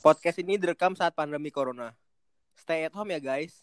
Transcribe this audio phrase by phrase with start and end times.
[0.00, 1.92] Podcast ini direkam saat pandemi corona.
[2.56, 3.60] Stay at home ya guys.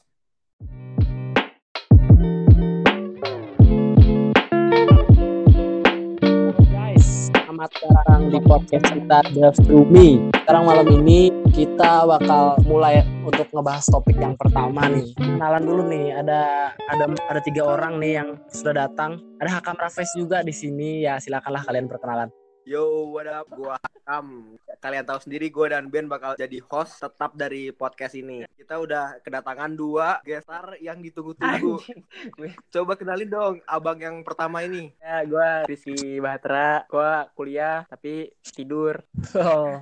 [6.69, 10.29] guys, selamat datang di podcast kita The Through Me.
[10.45, 15.17] Sekarang malam ini kita bakal mulai untuk ngebahas topik yang pertama nih.
[15.17, 19.17] Kenalan dulu nih, ada ada ada tiga orang nih yang sudah datang.
[19.41, 21.01] Ada Hakam Rafes juga di sini.
[21.01, 22.29] Ya silakanlah kalian perkenalan.
[22.67, 23.47] Yo, what up?
[23.47, 24.59] Gua Hakam.
[24.83, 28.43] Kalian tahu sendiri gue dan Ben bakal jadi host tetap dari podcast ini.
[28.43, 31.79] Kita udah kedatangan dua gestar yang ditunggu-tunggu.
[32.75, 34.91] Coba kenalin dong abang yang pertama ini.
[34.99, 36.83] Ya, gue Rizky Bahtera.
[36.91, 38.99] Gue kuliah tapi tidur
[39.39, 39.79] Oh,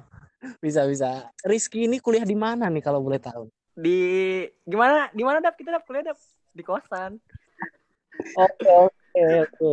[0.61, 1.33] bisa bisa.
[1.41, 3.49] Rizky ini kuliah di mana nih kalau boleh tahu?
[3.73, 5.09] di gimana?
[5.09, 5.57] Di mana dap?
[5.57, 6.21] Kita dap kuliah dap
[6.53, 7.17] di kosan.
[8.37, 9.71] Oke oke oke.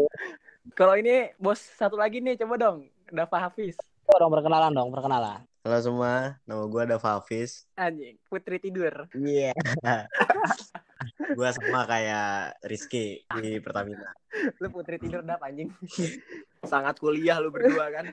[0.73, 2.92] Kalau ini bos satu lagi nih, coba dong.
[3.13, 3.77] Dava Hafiz.
[4.09, 5.45] Coba dong perkenalan dong perkenalan.
[5.69, 7.69] Halo semua, nama gue Dava Hafiz.
[7.77, 9.05] Anjing, putri tidur.
[9.13, 9.53] Iya.
[11.37, 14.17] gue sama kayak Rizky di Pertamina.
[14.65, 15.69] Lu putri tidur dap anjing.
[16.73, 18.09] Sangat kuliah lu berdua kan.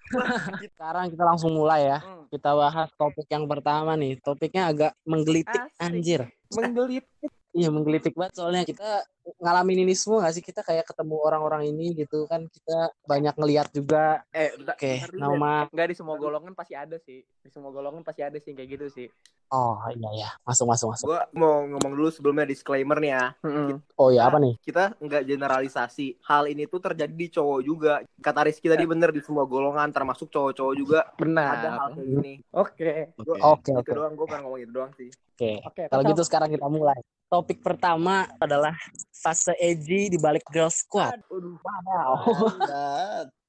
[0.72, 1.98] Sekarang kita langsung mulai ya.
[2.00, 2.24] Hmm.
[2.32, 4.16] Kita bahas topik yang pertama nih.
[4.24, 5.84] Topiknya agak menggelitik Asik.
[5.84, 6.20] anjir.
[6.56, 7.04] Menggelit.
[7.50, 9.04] Iya menggelitik banget soalnya kita
[9.38, 13.68] ngalamin ini semua gak sih kita kayak ketemu orang-orang ini gitu kan kita banyak ngeliat
[13.70, 14.24] juga.
[14.34, 15.20] Eh, Oke, Ben.
[15.20, 17.22] nama Enggak di semua golongan pasti ada sih.
[17.22, 19.08] Di semua golongan pasti ada sih kayak gitu sih.
[19.50, 21.06] Oh iya ya, masuk masuk masuk.
[21.10, 23.24] Gua mau ngomong dulu sebelumnya disclaimer nih ya.
[23.42, 23.82] Mm-mm.
[23.98, 24.54] Oh iya apa nih?
[24.62, 26.22] Kita nggak generalisasi.
[26.22, 27.98] Hal ini tuh terjadi di cowok juga.
[28.22, 31.54] Kata Rizky tadi bener di semua golongan termasuk cowok-cowok juga ada Benar.
[31.82, 32.34] hal kayak gini.
[32.54, 32.92] Oke.
[33.18, 33.42] Oke.
[33.42, 35.10] Oke Itu oke doang gue pengen ngomong itu doang sih.
[35.10, 35.52] oke.
[35.66, 35.82] Oke.
[35.90, 36.12] Kalau tetap.
[36.14, 37.00] gitu sekarang kita mulai.
[37.26, 38.74] Topik pertama adalah
[39.20, 41.20] fase edgy di balik girl squad.
[41.28, 42.24] Aduh, Wow.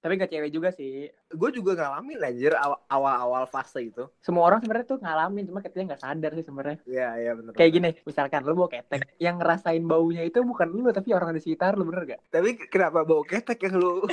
[0.02, 1.08] tapi enggak cewek juga sih.
[1.32, 4.04] gue juga ngalamin anjir aw- awal-awal fase itu.
[4.20, 6.78] Semua orang sebenarnya tuh ngalamin, cuma katanya nggak sadar sih sebenarnya.
[6.84, 7.52] Iya, iya bener.
[7.56, 11.40] Kayak gini, misalkan lu bawa ketek, yang ngerasain baunya itu bukan lu tapi orang di
[11.40, 12.20] sekitar lu bener gak?
[12.28, 14.04] Tapi kenapa bau ketek yang lu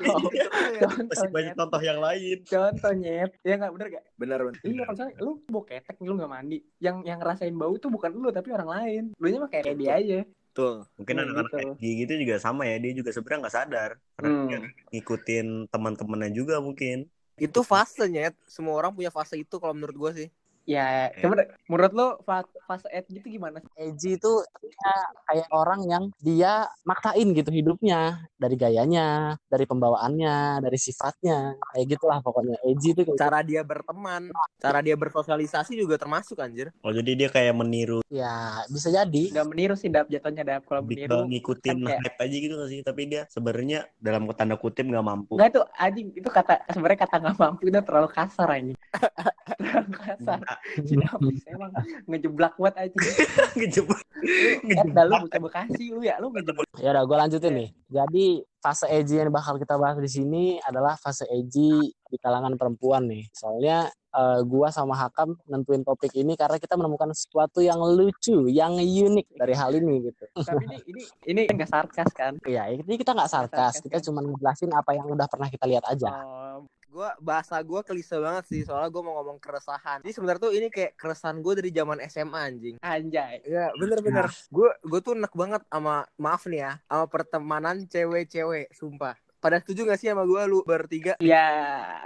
[1.10, 2.36] Masih banyak contoh yang lain.
[2.42, 4.04] Contoh nyet, ya nggak bener gak?
[4.18, 4.58] Bener bener.
[4.64, 8.10] Iya, kalau misalnya lu bawa ketek lu nggak mandi, yang yang ngerasain bau itu bukan
[8.10, 9.02] lu tapi orang lain.
[9.14, 10.18] Lu nya mah kayak, kayak dia aja.
[10.50, 10.74] Betul.
[10.98, 11.68] Mungkin Hmm, anak-anak gitu.
[11.78, 13.90] FG gitu juga sama ya, dia juga sebenarnya nggak sadar.
[14.18, 14.48] Karena Hmm.
[14.50, 14.58] dia
[14.90, 16.96] ngikutin teman-temannya juga mungkin.
[17.40, 18.34] Itu fasenya.
[18.50, 20.28] Semua orang punya fase itu kalau menurut gue sih.
[20.70, 23.58] Ya, coba deh, menurut lu fa- fase ed gitu gimana?
[23.74, 24.32] Edgy itu
[24.62, 24.94] ya,
[25.26, 32.22] kayak orang yang dia maksain gitu hidupnya dari gayanya, dari pembawaannya, dari sifatnya, kayak gitulah
[32.22, 32.54] pokoknya.
[32.62, 34.30] Edgy itu kayak Cara dia berteman,
[34.62, 36.70] cara dia bersosialisasi juga termasuk anjir.
[36.86, 39.22] Oh jadi dia kayak meniru, ya bisa jadi.
[39.34, 41.26] Gak meniru sih dap jatuhnya dap kalau meniru.
[41.26, 42.80] ngikutin kan kayak- hype aja gitu nggak sih.
[42.86, 45.34] Tapi dia sebenarnya dalam tanda kutip nggak mampu.
[45.34, 48.78] Enggak tuh anjing itu kata sebenarnya kata nggak mampu itu terlalu kasar anjing.
[49.58, 50.38] terlalu kasar.
[50.46, 51.70] Nah, Si Davis emang
[52.06, 52.94] ngejeblak buat aja.
[53.58, 54.00] ngejebak.
[54.20, 56.68] Eh, dah lu bocah Bekasi lu ya, lu ngejeblak.
[56.78, 57.68] Ya udah gue lanjutin nih.
[57.90, 58.26] Jadi
[58.60, 63.24] fase edgy yang bakal kita bahas di sini adalah fase edgy di kalangan perempuan nih.
[63.32, 68.76] Soalnya eh, gua sama Hakam nentuin topik ini karena kita menemukan sesuatu yang lucu, yang
[68.76, 70.24] unik dari hal ini gitu.
[70.36, 72.36] Tapi ini ini ini enggak sarkas kan?
[72.44, 74.04] Iya, ini kita nggak sarkas, Sarkas, kita kan?
[74.06, 76.10] cuma ngejelasin apa yang udah pernah kita lihat aja.
[76.20, 80.02] Oh, Gua bahasa gue klise banget sih soalnya gue mau ngomong keresahan.
[80.02, 82.76] Jadi sebenarnya tuh ini kayak keresahan gue dari zaman SMA anjing.
[82.82, 83.38] anjay.
[83.46, 84.26] Iya bener-bener.
[84.50, 89.14] Gue gue tuh enak banget sama maaf nih ya sama pertemanan cewek-cewek sumpah.
[89.40, 91.16] Pada setuju gak sih sama gue lu bertiga?
[91.16, 91.48] Ya,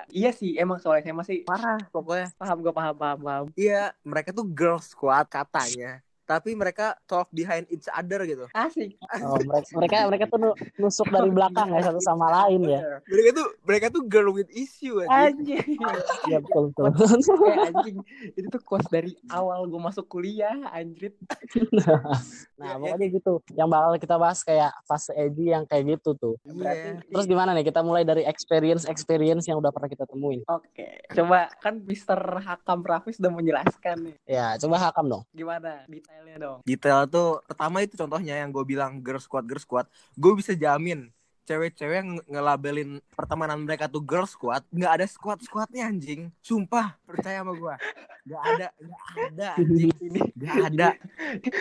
[0.07, 2.31] iya sih emang soalnya saya masih Parah pokoknya.
[2.39, 3.45] paham gue paham paham paham.
[3.59, 6.05] Iya mereka tuh girl squad katanya.
[6.25, 8.49] Tapi mereka talk behind each other gitu.
[8.57, 8.97] Asik.
[9.21, 12.81] Oh, mereka, mereka mereka tuh nu- nusuk dari belakang ya satu sama lain ya.
[13.05, 15.61] Mereka tuh mereka tuh girl with issue anjing.
[15.61, 15.79] Anjing.
[16.29, 16.85] Iya betul betul.
[17.53, 17.97] eh, anjing.
[18.33, 21.17] Itu tuh quotes dari awal gue masuk kuliah, anjrit.
[22.55, 23.43] Nah, pokoknya gitu.
[23.59, 26.35] Yang bakal kita bahas kayak fase edgy yang kayak gitu tuh.
[26.47, 27.03] Iya.
[27.03, 27.67] Terus gimana nih?
[27.67, 30.47] Kita mulai dari experience experience yang udah pernah kita temuin.
[30.47, 34.17] Oke, coba kan Mister Hakam Rafis udah menjelaskan nih.
[34.25, 35.23] Ya, coba Hakam dong.
[35.35, 35.83] Gimana
[36.15, 36.59] detailnya dong?
[36.63, 39.87] Detail tuh pertama itu contohnya yang gue bilang girl squad girl squad.
[40.15, 41.11] Gue bisa jamin
[41.45, 46.97] cewek-cewek yang nge- ngelabelin pertemanan mereka tuh girl squad nggak ada squad squadnya anjing sumpah
[47.05, 47.75] percaya sama gue
[48.25, 50.89] nggak ada nggak ada anjing Ini nggak ada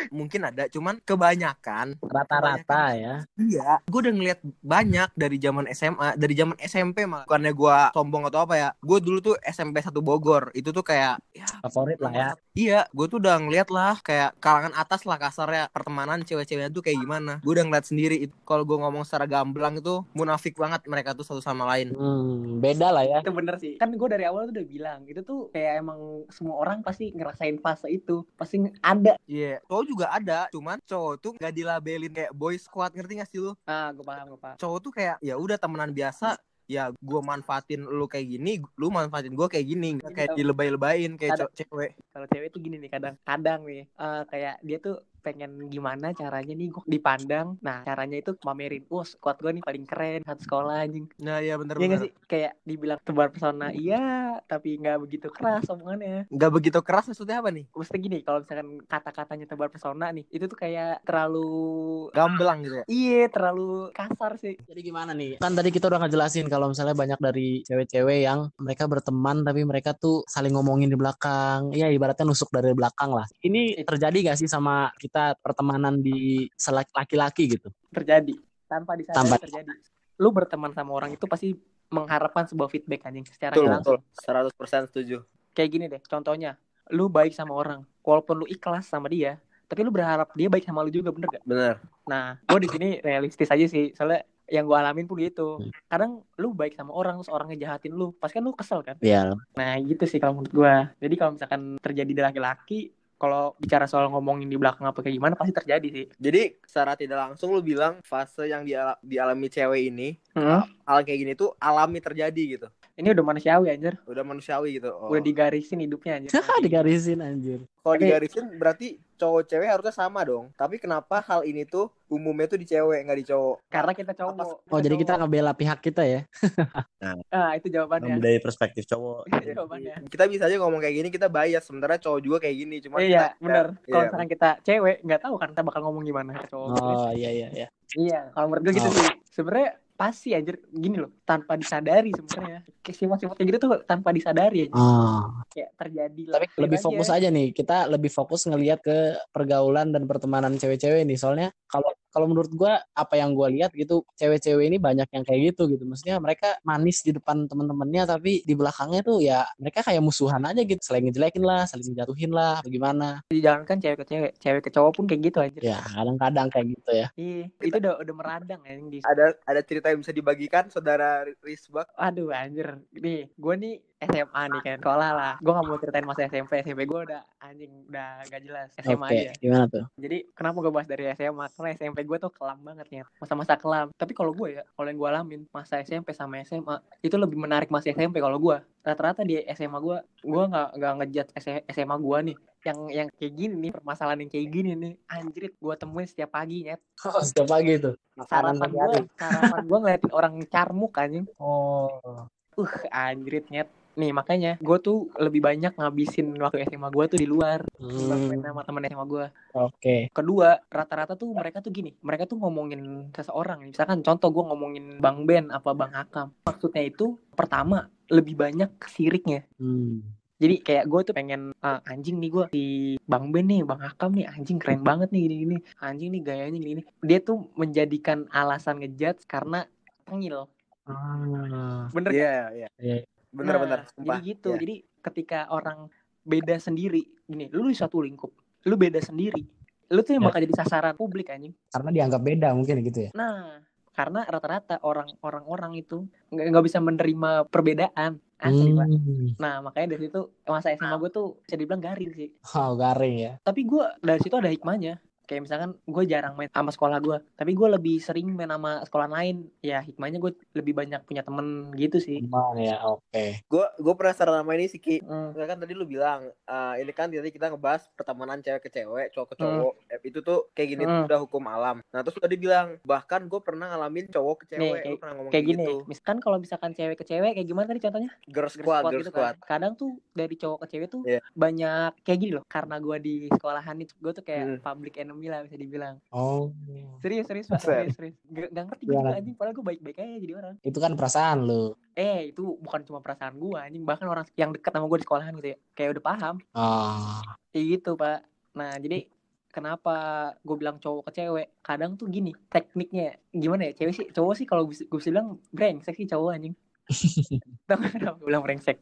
[0.10, 3.16] mungkin ada cuman kebanyakan Rata-rata ya.
[3.38, 7.26] Iya, gue udah ngeliat banyak dari zaman SMA, dari zaman SMP malah.
[7.26, 8.70] Bukannya gue sombong atau apa ya.
[8.80, 10.54] Gue dulu tuh SMP 1 Bogor.
[10.54, 12.30] Itu tuh kayak, ya, Favorit lah ya.
[12.54, 17.02] iya, gue tuh udah ngeliat lah kayak kalangan atas lah kasarnya pertemanan cewek-ceweknya tuh kayak
[17.02, 17.40] gimana.
[17.42, 18.16] Gue udah ngeliat sendiri.
[18.30, 21.96] Itu Kalau gue ngomong secara gamblang itu munafik banget mereka tuh satu sama lain.
[21.96, 23.18] Hmm, beda lah ya.
[23.24, 26.53] itu bener sih kan gue dari awal tuh udah bilang itu tuh kayak emang semua
[26.54, 31.52] orang pasti ngerasain fase itu pasti ada Iya, cowok juga ada, cuman cowok tuh gak
[31.52, 33.52] dilabelin kayak boy squad, ngerti gak sih lu?
[33.66, 37.84] ah gue paham gue paham Cowok tuh kayak ya udah temenan biasa, ya gue manfaatin
[37.84, 41.92] lu kayak gini, lu manfaatin gue kayak gini, kayak dilebay-lebayin kayak Ada- cowok cewek.
[42.14, 46.52] kalau cewek tuh gini nih kadang kadang nih eh, kayak dia tuh pengen gimana caranya
[46.52, 50.76] nih gue dipandang nah caranya itu pamerin wah squad gue nih paling keren satu sekolah
[50.82, 51.86] anjing Nah iya Iya bener-bener.
[51.88, 54.02] gak sih kayak dibilang tebar pesona iya
[54.44, 57.70] tapi nggak begitu keras omongannya Gak begitu keras maksudnya apa nih?
[57.70, 62.86] Maksudnya gini kalau misalkan kata-katanya tebar pesona nih itu tuh kayak terlalu Gamblang gitu ya.
[62.88, 65.38] iya terlalu kasar sih Jadi gimana nih?
[65.38, 69.94] Kan tadi kita udah ngejelasin kalau misalnya banyak dari cewek-cewek yang mereka berteman tapi mereka
[69.94, 71.70] tuh saling ngomongin di belakang.
[71.72, 73.30] Ya ibaratnya nusuk dari belakang lah.
[73.40, 76.50] Ini terjadi gak sih sama kita pertemanan di
[76.94, 77.70] laki-laki gitu?
[77.94, 78.34] terjadi.
[78.66, 79.70] Tanpa disadari Tanpa- terjadi.
[80.18, 81.54] Lu berteman sama orang itu pasti
[81.90, 84.02] mengharapkan sebuah feedback anjing secara Betul, langsung.
[84.02, 84.50] Betul.
[84.50, 85.18] 100% setuju.
[85.54, 86.58] kayak gini deh contohnya.
[86.90, 89.38] Lu baik sama orang walaupun lu ikhlas sama dia
[89.70, 91.76] tapi lu berharap dia baik sama lu juga bener gak Bener.
[92.06, 93.94] nah gue di sini realistis aja sih.
[93.94, 95.62] Soalnya yang gue alamin pun gitu.
[95.88, 98.98] Kadang lu baik sama orang terus orang ngejahatin lu pasti kan lu kesel kan?
[99.02, 99.30] Ya.
[99.54, 102.80] nah gitu sih kalau menurut gue jadi kalau misalkan terjadi di laki-laki
[103.24, 107.24] kalau bicara soal ngomongin di belakang apa kayak gimana pasti terjadi sih Jadi secara tidak
[107.24, 110.68] langsung lu bilang fase yang diala- dialami cewek ini, Hmm.
[110.84, 112.68] hal kayak gini tuh alami terjadi gitu.
[112.96, 114.90] Ini udah manusiawi anjir Udah manusiawi gitu.
[114.92, 115.10] Oh.
[115.10, 116.30] udah digarisin hidupnya anjir
[116.64, 117.60] Digarisin anjir.
[117.76, 120.54] Kalau digarisin berarti cowok cewek harusnya sama dong.
[120.54, 123.56] Tapi kenapa hal ini tuh umumnya tuh di cewek nggak di cowok?
[123.66, 126.22] karena kita cowok Oh jadi kita ngebela pihak kita ya?
[127.34, 131.28] ah itu jawabannya dari perspektif cowok itu jawabannya Kita bisa aja ngomong kayak gini kita
[131.28, 134.06] bias sementara cowok juga kayak gini cuma iya kita- bener kalau Iya.
[134.08, 137.68] misalkan kita cewek nggak tahu kan kita bakal ngomong gimana cowok Oh iya iya iya.
[137.96, 138.94] iya kalau menurut gue gitu Oh.
[138.94, 144.10] sih sebenarnya pasti anjir gini loh tanpa disadari sebenarnya kayak sifat-sifat kayak gitu tuh tanpa
[144.10, 145.30] disadari aja Oh.
[145.54, 148.98] kayak terjadi lah Tapi lebih fokus aja nih, kita lebih fokus ngelihat ke
[149.30, 151.16] pergaulan dan pertemanan cewek-cewek nih.
[151.16, 155.52] Soalnya kalau kalau menurut gua apa yang gua lihat gitu, cewek-cewek ini banyak yang kayak
[155.54, 155.84] gitu gitu.
[155.84, 160.62] Maksudnya mereka manis di depan teman-temannya tapi di belakangnya tuh ya mereka kayak musuhan aja
[160.62, 160.80] gitu.
[160.80, 163.26] Saling ngejelekin lah, saling menjatuhin lah, bagaimana.
[163.28, 166.92] dijalankan cewek ke cewek cewek ke cowok pun kayak gitu aja Ya, kadang-kadang kayak gitu
[166.94, 167.08] ya.
[167.18, 171.90] iya itu udah udah meradang di ada ada cerita yang bisa dibagikan saudara Risbak.
[171.98, 173.76] aduh anjir nih gue nih
[174.10, 177.72] SMA nih kan sekolah lah gue gak mau ceritain masa SMP SMP gue udah anjing
[177.88, 179.86] udah gak jelas SMA Oke, aja gimana tuh?
[180.00, 181.46] Jadi kenapa gue bahas dari SMA?
[181.54, 183.04] Karena SMP gue tuh kelam banget ya.
[183.20, 183.92] Masa-masa kelam.
[183.94, 187.68] Tapi kalau gue ya, kalau yang gue alamin masa SMP sama SMA itu lebih menarik
[187.68, 188.58] masa SMP kalau gue.
[188.84, 191.28] Rata-rata di SMA gue, gue nggak nggak ngejat
[191.72, 192.38] SMA gue nih.
[192.64, 196.64] Yang yang kayak gini nih permasalahan yang kayak gini nih anjrit gue temuin setiap pagi
[196.64, 198.00] ya Oh, setiap pagi tuh.
[198.24, 202.24] Sarapan pagi gue sarapan gue ngeliatin orang carmuk anjing Oh.
[202.54, 207.28] uh anjrit nyet nih makanya gue tuh lebih banyak ngabisin waktu SMA gue tuh di
[207.28, 210.10] luar Hmm, sama temen SMA gue Oke.
[210.10, 212.82] kedua rata-rata tuh mereka tuh gini mereka tuh ngomongin
[213.12, 218.74] seseorang misalkan contoh gue ngomongin bang Ben apa bang Hakam maksudnya itu pertama lebih banyak
[218.88, 220.02] siriknya Hmm.
[220.42, 222.68] jadi kayak gue tuh pengen "Ah, anjing nih gue di
[223.06, 226.58] bang Ben nih bang Hakam nih anjing keren banget nih gini gini anjing nih gayanya
[226.58, 229.70] gini, dia tuh menjadikan alasan ngejudge karena
[230.04, 230.50] tengil
[230.84, 231.88] Ah.
[231.90, 232.50] bener Iya, gak?
[232.52, 232.68] iya.
[232.76, 232.98] Iya.
[233.34, 233.80] Bener-bener.
[233.82, 234.06] Nah, sumpah.
[234.14, 234.60] jadi gitu Iya.
[234.62, 235.90] jadi ketika orang
[236.24, 238.32] beda sendiri gini lu di satu lingkup
[238.64, 239.44] lu beda sendiri
[239.90, 240.28] lu tuh yang Ya.
[240.32, 243.12] bakal jadi sasaran publik anjing Karena dianggap beda mungkin gitu ya.
[243.14, 243.60] Nah,
[243.92, 248.88] karena rata-rata orang orang-orang itu nggak nggak bisa menerima perbedaan asli pak.
[248.90, 249.28] Hmm.
[249.38, 252.30] Nah makanya dari situ masa SMA gue tuh bisa dibilang garing sih.
[252.54, 253.34] Oh, garing ya.
[253.40, 254.98] Tapi gue dari situ ada hikmahnya.
[255.24, 259.08] Kayak misalkan gue jarang main sama sekolah gue, tapi gue lebih sering main sama sekolah
[259.08, 259.48] lain.
[259.60, 262.20] Ya hikmahnya gue lebih banyak punya temen gitu sih.
[262.22, 263.26] Teman ya, oke.
[263.46, 265.00] Gue gue penasaran sama ini sih Ki.
[265.00, 265.32] Hmm.
[265.32, 269.08] Nggak kan tadi lu bilang eh, ini kan tadi kita ngebahas pertemanan cewek ke cewek,
[269.12, 269.74] cowok ke cowok.
[269.90, 270.94] Eh, Itu tuh kayak gini Hmm.
[270.94, 271.80] tuh udah hukum alam.
[271.90, 274.62] Nah terus tadi bilang bahkan gue pernah ngalamin cowok ke cewek.
[274.84, 275.76] Nih, Lu pernah ngomong Kayak gini, gitu.
[275.88, 278.12] misalkan kalau misalkan cewek ke cewek kayak gimana tadi contohnya?
[278.26, 279.34] Girl Girl squad, squad girl gitu squad.
[279.40, 279.48] kan.
[279.48, 281.20] Kadang tuh dari cowok ke cewek tuh Iya.
[281.34, 282.44] banyak kayak gini loh.
[282.46, 284.60] Karena gue di sekolahan itu gue tuh kayak Hmm.
[284.62, 285.96] public enemy lah bisa dibilang.
[286.10, 286.50] Oh.
[286.98, 287.62] Serius, serius, Pak.
[287.62, 288.18] Serius, serius.
[288.34, 289.10] Gak, gak ngerti gue Gimana?
[289.14, 289.36] juga anjing.
[289.38, 290.56] Padahal gue baik-baik aja jadi orang.
[290.66, 291.64] Itu kan perasaan lu.
[291.94, 293.84] Eh, itu bukan cuma perasaan gue anjing.
[293.86, 295.58] Bahkan orang yang dekat sama gue di sekolahan gitu ya.
[295.78, 296.36] Kayak udah paham.
[296.58, 297.22] Ah.
[297.54, 298.20] Kayak gitu, Pak.
[298.58, 299.06] Nah, jadi
[299.54, 299.96] kenapa
[300.42, 301.48] gue bilang cowok ke cewek?
[301.62, 303.78] Kadang tuh gini, tekniknya gimana ya?
[303.78, 306.56] Cewek sih, cowok sih kalau gue bisa bilang brengsek sih cowok anjing.
[307.68, 308.78] Tau gak kenapa gue bilang brengsek?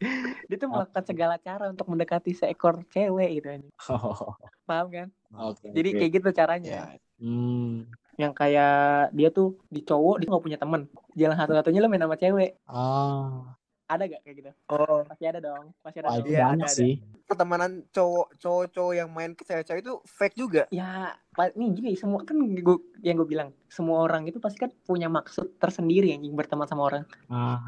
[0.50, 3.48] Dia tuh melakukan segala cara untuk mendekati seekor cewek gitu.
[3.91, 4.34] Oh.
[4.65, 5.08] Paham kan?
[5.36, 5.70] Oke.
[5.70, 5.98] Jadi oke.
[6.00, 6.72] kayak gitu caranya.
[6.72, 6.86] Ya.
[7.22, 7.86] Hmm.
[8.20, 10.86] yang kayak dia tuh di cowok dia nggak punya temen
[11.17, 13.50] jalan satu-satunya lo main sama cewek Oh,
[13.92, 16.68] ada gak kayak gitu Oh, pasti ada dong pasti ada wah banyak ada, ada.
[16.72, 16.94] sih.
[17.28, 20.64] pertemanan cowok cowok-cowok yang main ke cewek-cewek itu fake juga.
[20.68, 21.16] ya
[21.56, 25.56] nih gini semua kan gue yang gue bilang semua orang itu pasti kan punya maksud
[25.56, 27.60] tersendiri yang berteman sama orang Ah,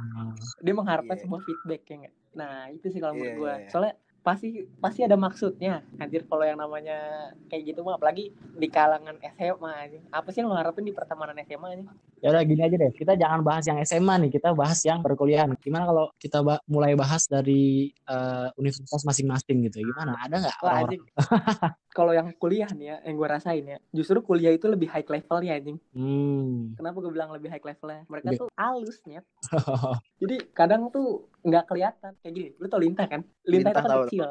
[0.59, 1.23] dia mengharapkan Iya.
[1.23, 3.69] sebuah feedback ya nggak nah itu sih kalau menurut Iya, gue iya, iya.
[3.69, 4.49] soalnya pasti
[4.79, 6.95] pasti ada maksudnya anjir kalau yang namanya
[7.51, 11.35] kayak gitu mah apalagi di kalangan SMA aja apa sih yang lo harapin di pertemanan
[11.43, 11.83] SMA aja
[12.23, 12.91] ya udah gini aja deh.
[12.95, 15.59] Kita jangan bahas yang SMA nih, kita bahas yang perkuliahan.
[15.59, 19.83] Gimana kalau kita ba- mulai bahas dari eh, universitas masing-masing gitu?
[19.83, 20.15] Gimana?
[20.23, 20.55] Ada nggak
[21.93, 25.39] kalau yang kuliah nih ya yang gue rasain ya justru kuliah itu lebih high level
[25.45, 26.73] ya anjing Hmm.
[26.73, 29.25] kenapa gue bilang lebih high levelnya mereka Lebih- tuh halus nyet
[30.21, 33.91] jadi kadang tuh nggak kelihatan kayak gini lu tau lintah kan lintah, Lintah itu kan
[33.91, 34.03] tahu.
[34.05, 34.27] kecil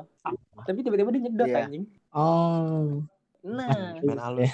[0.62, 1.58] tapi tiba-tiba dia nyedot Iya.
[1.62, 3.04] anjing oh.
[3.42, 3.68] nah
[4.02, 4.52] Main halus.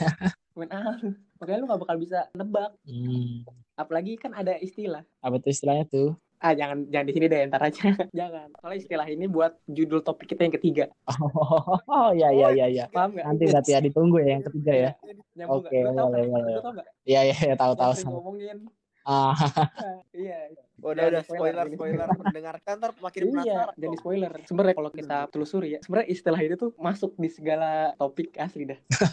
[0.53, 1.03] main halus
[1.35, 3.47] makanya lu nggak bakal bisa nebak Hmm.
[3.75, 6.19] apalagi kan ada istilah Apa tuh istilahnya tuh?
[6.39, 7.83] ah jangan jangan di sini deh ntar aja
[8.17, 10.85] jangan soalnya istilah ini buat judul topik kita yang ketiga
[11.87, 12.85] Oh, ya ya ya ya.
[12.89, 14.91] paham nggak Nanti berarti ya ditunggu ya yang ketiga ya.
[15.47, 16.87] Oke, boleh, boleh.
[17.03, 17.91] Iya iya ya, tahu tahu.
[18.05, 18.71] Ngomongin
[19.03, 21.75] Ah, Nah, iya Udah udah spoiler, spoiler ini.
[21.75, 23.75] spoiler mendengarkan ntar makin iya penasaran.
[23.75, 23.99] jadi dong.
[23.99, 28.65] spoiler sebenarnya kalau kita telusuri ya sebenarnya istilah itu tuh masuk di segala topik asli
[28.65, 28.79] dah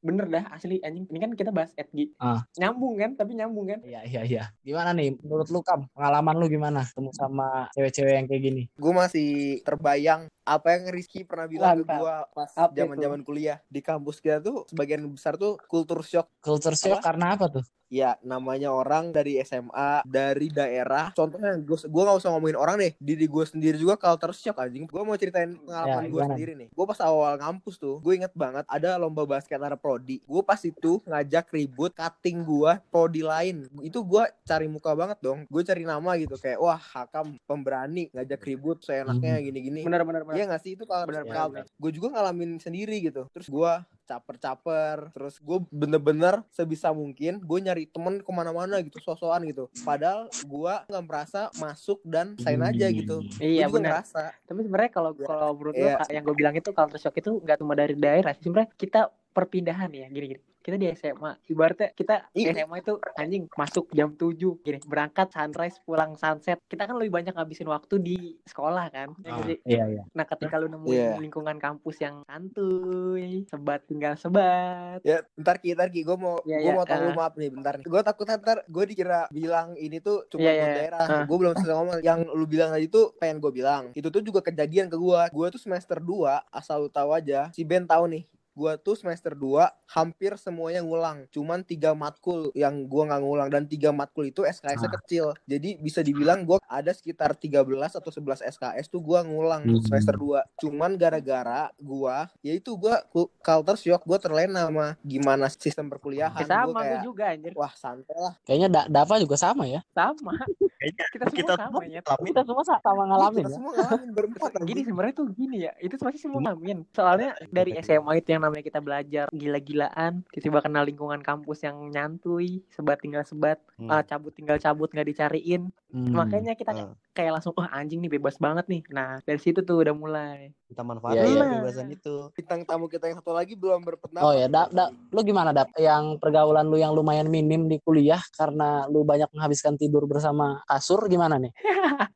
[0.00, 2.40] bener dah asli anjing ini kan kita bahas etgi Ah.
[2.54, 4.44] nyambung kan tapi nyambung kan iya iya iya.
[4.62, 5.88] Gimana nih menurut lu Kam?
[5.90, 8.62] Pengalaman lu gimana ketemu sama cewek-cewek yang kayak gini?
[8.74, 9.30] Gue masih
[9.60, 11.98] terbayang apa yang Rizky pernah bilang ke Mantap.
[11.98, 16.28] gue pas zaman-zaman kuliah di kampus kita tuh sebagian besar tuh kultur shock.
[16.38, 17.04] Culture shock Apa?
[17.06, 17.64] karena apa tuh?
[17.86, 20.93] Ya namanya orang dari SMA dari daerah.
[21.12, 22.92] Contohnya gue gue nggak usah ngomongin orang deh.
[22.96, 24.84] Diri gue sendiri juga culture shock anjing.
[24.86, 26.68] Gue mau ceritain pengalaman Ya, gue sendiri nih.
[26.70, 30.22] Gue pas awal ngampus tuh, gue inget banget ada lomba basket antara prodi.
[30.22, 33.66] Gue pas itu ngajak ribut cutting gue prodi lain.
[33.80, 35.44] Itu gue cari muka banget dong.
[35.46, 39.42] Gue cari nama gitu kayak wah Hakam pemberani ngajak ribut seenaknya Hmm.
[39.42, 39.80] gini-gini.
[39.82, 41.66] bener bener bener Iya gak sih itu kalau Benar, benar, benar.
[41.66, 43.26] gue juga ngalamin sendiri gitu.
[43.30, 43.72] Terus gue
[44.04, 45.10] caper-caper.
[45.10, 49.66] Terus gue bener-bener sebisa mungkin gue nyari temen ke mana-mana gitu, sosokan gitu.
[49.82, 53.24] Padahal gue nggak merasa masuk dan sign aja gitu.
[53.40, 54.30] iya ngerasa.
[54.44, 55.26] tapi sebenarnya kalau Iya.
[55.26, 55.82] kalau menurut Iya.
[55.98, 59.00] gue yang gue bilang itu culture shock itu nggak cuma dari daerah sih sebenarnya kita
[59.32, 62.64] perpindahan ya gini gini kita di SMA ibaratnya kita Iya.
[62.64, 67.36] SMA itu anjing masuk jam 7 gini berangkat sunrise pulang sunset kita kan lebih banyak
[67.36, 68.16] ngabisin waktu di
[68.48, 69.58] sekolah kan Ya Ah, sih?
[69.68, 70.02] iya iya.
[70.16, 71.20] nah ketika lu nemuin Iya.
[71.20, 76.64] lingkungan kampus yang santuy sebat tinggal sebat Ya, bentar Ki, bentar Ki, gue mau Iya,
[76.64, 77.14] gue iya, mau tahu ah.
[77.14, 77.84] maaf nih, bentar nih.
[77.84, 80.74] Gue takut ntar gue dikira bilang ini tuh cuma buat iya.
[80.80, 80.98] daerah.
[81.02, 81.22] Ah.
[81.26, 81.98] Gue belum selesai ngomong.
[82.00, 83.90] Yang lu bilang tadi tuh pengen gue bilang.
[83.92, 85.20] Itu tuh juga kejadian ke gue.
[85.28, 87.50] Gue tuh semester 2, asal lu tahu aja.
[87.52, 88.24] Si Ben tahu nih.
[88.54, 91.26] Gue tuh semester 2 hampir semuanya ngulang.
[91.28, 94.94] Cuman tiga matkul yang gue nggak ngulang dan tiga matkul itu SKS-nya Ah.
[94.96, 95.26] kecil.
[95.44, 99.82] Jadi bisa dibilang gue ada sekitar 13 atau 11 SKS tuh gue ngulang Hmm.
[99.82, 100.46] semester 2.
[100.56, 101.34] Cuman gara-gara
[101.76, 102.94] gue ya itu gue
[103.36, 106.38] culture shock gue terlena sama gimana sistem perkuliahan.
[106.38, 108.34] Ya, Gua sama gue kayak, juga anjir Wah santai lah.
[108.42, 109.82] Kayaknya Da- Dava juga sama ya.
[109.90, 110.38] sama
[110.76, 112.26] Kayaknya kita semua kita sama ya ngalamin.
[112.28, 113.56] Kita semua sa- sama ngalamin Kita ya.
[113.56, 118.12] semua ngalamin berempat gini sebenarnya tuh gini ya itu pasti semua ngalamin soalnya dari SMA
[118.14, 123.58] itu yang namanya kita belajar gila-gilaan tiba-tiba kenal lingkungan kampus yang nyantui sebat tinggal sebat
[123.74, 123.90] Hmm.
[123.90, 126.10] ah, cabut tinggal cabut nggak dicariin Hmm.
[126.10, 126.90] makanya kita Ah.
[127.12, 130.82] kayak langsung wah anjing nih bebas banget nih nah dari situ tuh udah mulai Kita
[130.82, 131.46] manfaatin Iya, iya.
[131.54, 132.14] kebebasan itu.
[132.34, 134.26] Bintang tamu kita yang satu lagi belum berpendapat.
[134.26, 135.70] Oh ya, da, da, lu gimana Dap?
[135.78, 141.06] Yang pergaulan lu yang lumayan minim di kuliah karena lu banyak menghabiskan tidur bersama kasur
[141.06, 141.54] gimana nih?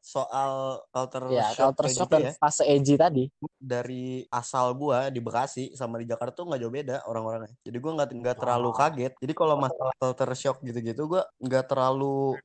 [0.00, 0.52] Soal
[0.88, 2.32] culture Ya, shock culture shock gitu dan ya.
[2.36, 3.24] fase edgy tadi.
[3.52, 7.50] Dari asal gua di Bekasi sama di Jakarta tuh nggak jauh beda orang-orangnya.
[7.60, 8.74] Jadi gua nggak nggak terlalu Oh.
[8.74, 9.12] kaget.
[9.16, 12.38] Jadi kalau masalah culture shock gitu-gitu gua nggak terlalu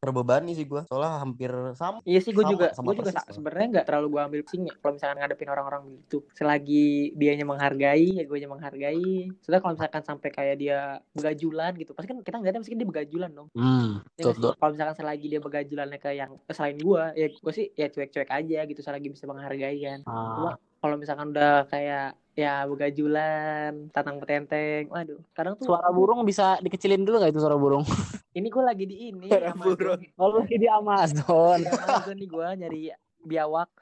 [0.48, 0.82] terbebani sih gua.
[0.88, 1.98] Soalnya hampir sama.
[2.08, 2.72] iya sih gue juga.
[2.72, 4.74] Gue juga sebenarnya nggak terlalu gue ambil pusing ya.
[4.80, 6.88] Kalau misalkan ngadepin orang-orang begitu selagi
[7.18, 9.12] dianya menghargai ya gue menghargai.
[9.44, 10.80] Sudah kalau misalkan sampai kayak dia
[11.12, 13.50] begajulan gitu pasti kan kita ngeliatnya kan dia begajulan dong.
[13.54, 14.32] Hmm, Ya.
[14.34, 18.60] Kalau misalkan selagi dia begajulannya ke yang selain gua, ya gua sih ya cuek-cuek aja
[18.66, 18.80] gitu.
[18.80, 20.00] Selagi bisa menghargai kan.
[20.06, 25.18] Cuma Ah, kalau misalkan udah kayak ya begajulan, tatang petenteng, waduh.
[25.34, 27.82] Kadang tuh suara burung bisa dikecilin dulu gak itu suara burung?
[28.38, 29.74] ini gua lagi di ini Suara Amazon.
[29.74, 30.02] burung.
[30.22, 31.58] Oh, lagi di Amazon.
[31.66, 32.94] Di Amazon nih gua nyari
[33.26, 33.74] biawak.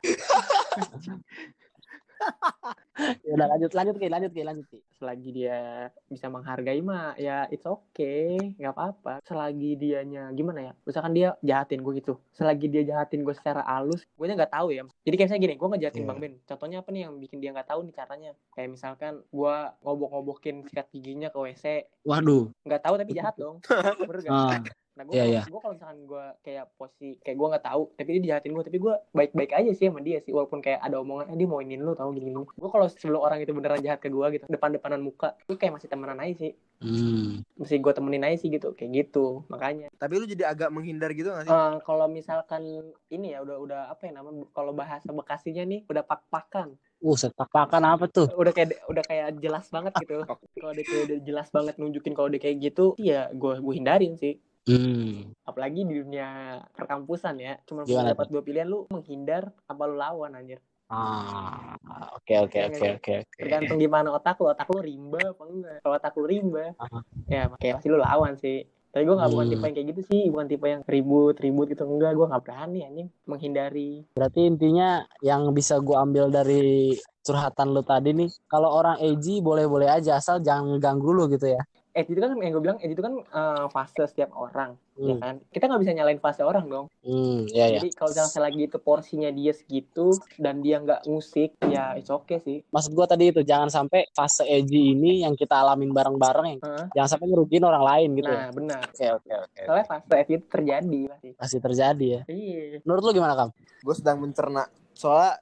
[2.95, 4.79] ya udah lanjut lanjut Ki, lanjut Ki, lanjut Ki.
[4.95, 5.59] selagi dia
[6.07, 11.83] bisa menghargai mah ya it's okay nggak apa-apa selagi dianya gimana ya misalkan dia jahatin
[11.83, 15.27] gue gitu selagi dia jahatin gue secara halus gue nya nggak tahu ya jadi kayak
[15.27, 16.09] misalnya gini gue ngejahatin Iya.
[16.09, 19.55] bang Ben contohnya apa nih yang bikin dia nggak tahu nih caranya kayak misalkan gue
[19.83, 21.65] ngobok-ngobokin sikat giginya ke WC
[22.07, 22.51] Waduh.
[22.63, 23.59] nggak tahu tapi jahat dong
[24.07, 24.31] bener gak?
[24.31, 24.59] Ah,
[24.95, 25.59] Nah, gue Iya, kalau iya.
[25.59, 28.95] kalau misalkan gue kayak posisi kayak gue nggak tahu, tapi dia jahatin gue, tapi gue
[29.11, 31.91] baik-baik aja sih sama dia sih, walaupun kayak ada omongan, eh, dia mau inin lu
[31.91, 32.47] tahu gini gini.
[32.47, 35.87] Gue kalau sebelum orang itu beneran jahat ke gue gitu, depan-depanan muka, gue kayak masih
[35.87, 37.43] temenan aja sih, hmm.
[37.57, 39.43] mesti gue temenin aja sih gitu, kayak gitu.
[39.47, 41.53] Makanya Tapi lu jadi agak menghindar gitu gak sih?
[41.53, 42.61] eh, kalau misalkan
[43.07, 47.83] ini ya udah udah apa ya namanya, kalau bahasa bekasinya nih udah pak-pakan, Uh, setak-pakan
[47.85, 48.25] apa tuh?
[48.33, 50.15] udah kayak udah kayak jelas banget gitu.
[50.63, 54.15] kalau dia kayak udah jelas banget nunjukin kalau dia kayak gitu, ya gue gue hindarin
[54.17, 54.39] sih.
[54.65, 55.29] Hmm.
[55.45, 60.57] apalagi di dunia perkampusan ya cuma dapat dua pilihan lu menghindar apa lu lawan anjir
[60.85, 61.73] Ah,
[62.13, 62.93] oke oke Iya, oke iya.
[63.01, 63.37] oke oke.
[63.41, 66.99] tergantung gimana otak lu otak lu rimba apa enggak kalau otak lu rimba Aha.
[67.25, 69.51] ya kayak pasti lu lawan sih tapi gue gak bukan Hmm.
[69.51, 72.79] tipe yang kayak gitu sih bukan tipe yang ribut ribut gitu enggak gue gak berani
[72.85, 78.95] anjing menghindari Berarti intinya yang bisa gua ambil dari curhatan lu tadi nih, kalau orang
[79.01, 81.59] edgy boleh-boleh aja asal jangan ngeganggu lu gitu ya.
[81.95, 85.19] Edge itu kan yang gue bilang itu kan eh, fase setiap orang ya Hmm.
[85.19, 87.77] kan kita nggak bisa nyalain fase orang dong Hmm, ya ya.
[87.77, 92.39] jadi kalau misalnya lagi itu porsinya dia segitu dan dia nggak ngusik ya it's okay
[92.39, 96.61] sih Maksud gua tadi itu jangan sampai fase edgy ini yang kita alamin bareng-bareng yang
[96.61, 96.85] Heeh.
[96.93, 98.23] jangan sampai ngerugiin orang lain gitu.
[98.25, 98.37] ya.
[98.37, 99.61] nah benar Oke oke oke.
[99.63, 102.21] soalnya fase itu terjadi pasti Pasti terjadi ya.
[102.25, 103.49] iya Menurut lu gimana, Kam?
[103.81, 104.63] Gue sedang mencerna.
[104.91, 105.41] Soalnya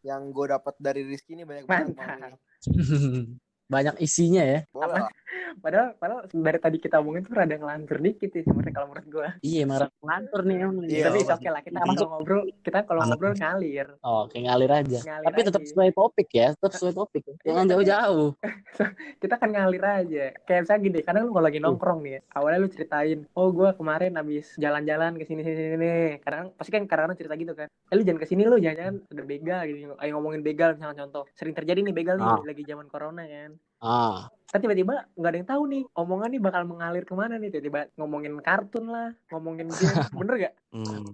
[0.00, 2.36] yang gue dapat dari Rizky ini banyak banget.
[3.66, 4.60] Banyak isinya ya.
[4.70, 5.08] Boleh Apa?
[5.54, 9.28] Padahal, padahal dari tadi kita omongin tuh rada ngelantur dikit sih sebenarnya kalau menurut gua.
[9.38, 10.76] Iya, marah ngantur nih emang.
[10.84, 11.94] Iya, Tapi oke lah kita Masuk.
[11.94, 13.88] kalau ngobrol, kita kalau ngobrol ngalir.
[14.00, 14.98] Oh, kayak ngalir aja.
[15.00, 15.68] Ngalir Tapi tetap aja.
[15.70, 17.22] sesuai topik ya, tetap sesuai topik.
[17.40, 18.28] Jangan jauh-jauh.
[19.22, 20.24] Kita kan ngalir aja.
[20.44, 23.70] Kayak misalnya gini, kadang lu kalau lagi nongkrong nih, ya, awalnya lu ceritain, oh gua
[23.72, 25.90] kemarin habis jalan-jalan ke sini sini sini.
[26.20, 27.68] Kadang pasti kan kadang-kadang cerita gitu kan.
[27.70, 29.94] Eh lu jangan ke sini lu, jangan-jangan ada begal gitu.
[29.96, 31.24] Ayo ngomongin begal misalnya contoh.
[31.32, 32.42] Sering terjadi nih begal nih Ah.
[32.42, 33.54] lagi zaman corona kan.
[33.84, 37.50] Ah, Kan tiba-tiba nggak ada yang tahu nih omongan nih bakal mengalir ke mana nih
[37.50, 39.74] tiba-tiba ngomongin kartun lah ngomongin game
[40.16, 41.06] bener gak Hmm.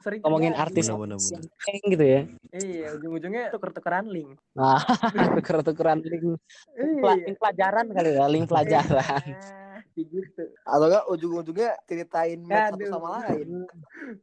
[0.00, 0.64] sering ngomongin terjadi.
[0.64, 1.42] artis Bener, bener, bener.
[1.88, 2.20] gitu ya.
[2.52, 4.78] iya ujung-ujungnya tuker-tukeran link Nah,
[5.34, 6.38] tuker-tukeran link,
[6.72, 9.22] pela- link pelajaran kali ya, link pelajaran.
[9.32, 13.48] Ah, kayak gitu Atau enggak ujung-ujungnya ceritain match satu sama lain.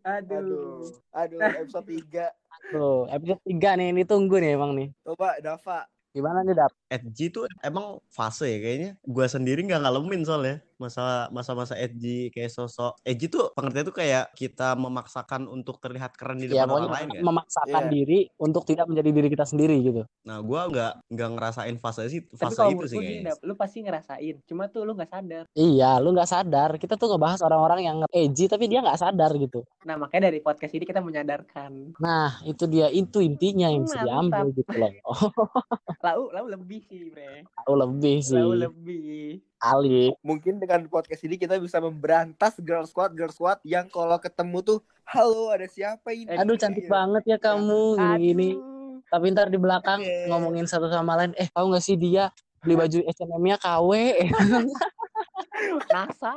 [0.01, 0.79] aduh, Aduh.
[1.13, 2.25] Aduh, episode 3.
[2.69, 4.87] Tuh, episode 3 nih, ini tunggu nih emang nih.
[5.03, 5.83] Coba Dava.
[6.17, 6.71] Gimana nih, Dap?
[6.95, 8.89] edgy tuh emang fase ya kayaknya.
[9.05, 14.29] Gua sendiri nggak ngalamin soalnya masa masa-masa edgy kayak sosok edgy tuh pengertiannya tuh kayak
[14.31, 17.23] kita memaksakan untuk terlihat keren di Ya, depan orang pokoknya lain kan.
[17.23, 17.91] memaksakan Iya.
[17.91, 20.01] diri untuk tidak menjadi diri kita sendiri gitu.
[20.23, 22.97] Nah, gua nggak nggak ngerasain fase sih fase itu sih.
[23.19, 26.69] Dap, lu pasti ngerasain cuma tuh lu nggak sadar Iya, lu nggak sadar.
[26.75, 29.65] Kita tuh ngebahas orang-orang yang edgy tapi dia nggak sadar gitu.
[29.81, 34.51] nah makanya dari podcast ini kita menyadarkan Nah, itu dia itu intinya yang bisa diambil
[34.51, 34.91] gitu loh.
[35.03, 35.15] Oh,
[36.05, 38.35] lau lau lebih sih bre tahu lebih sih.
[38.35, 40.13] lau lebih Ali.
[40.21, 44.79] Mungkin dengan podcast ini kita bisa memberantas girl squad girl squad yang kalau ketemu tuh
[45.07, 46.29] halo ada siapa ini?
[46.29, 48.49] Eh, Aduh cantik banget ya kamu gini-gini.
[48.55, 49.01] Aduh.
[49.07, 51.33] Tapi ntar di belakang ngomongin satu sama lain.
[51.39, 52.29] Eh, tahu nggak sih dia
[52.61, 53.89] beli baju H&M-nya KW?
[55.93, 56.33] NASA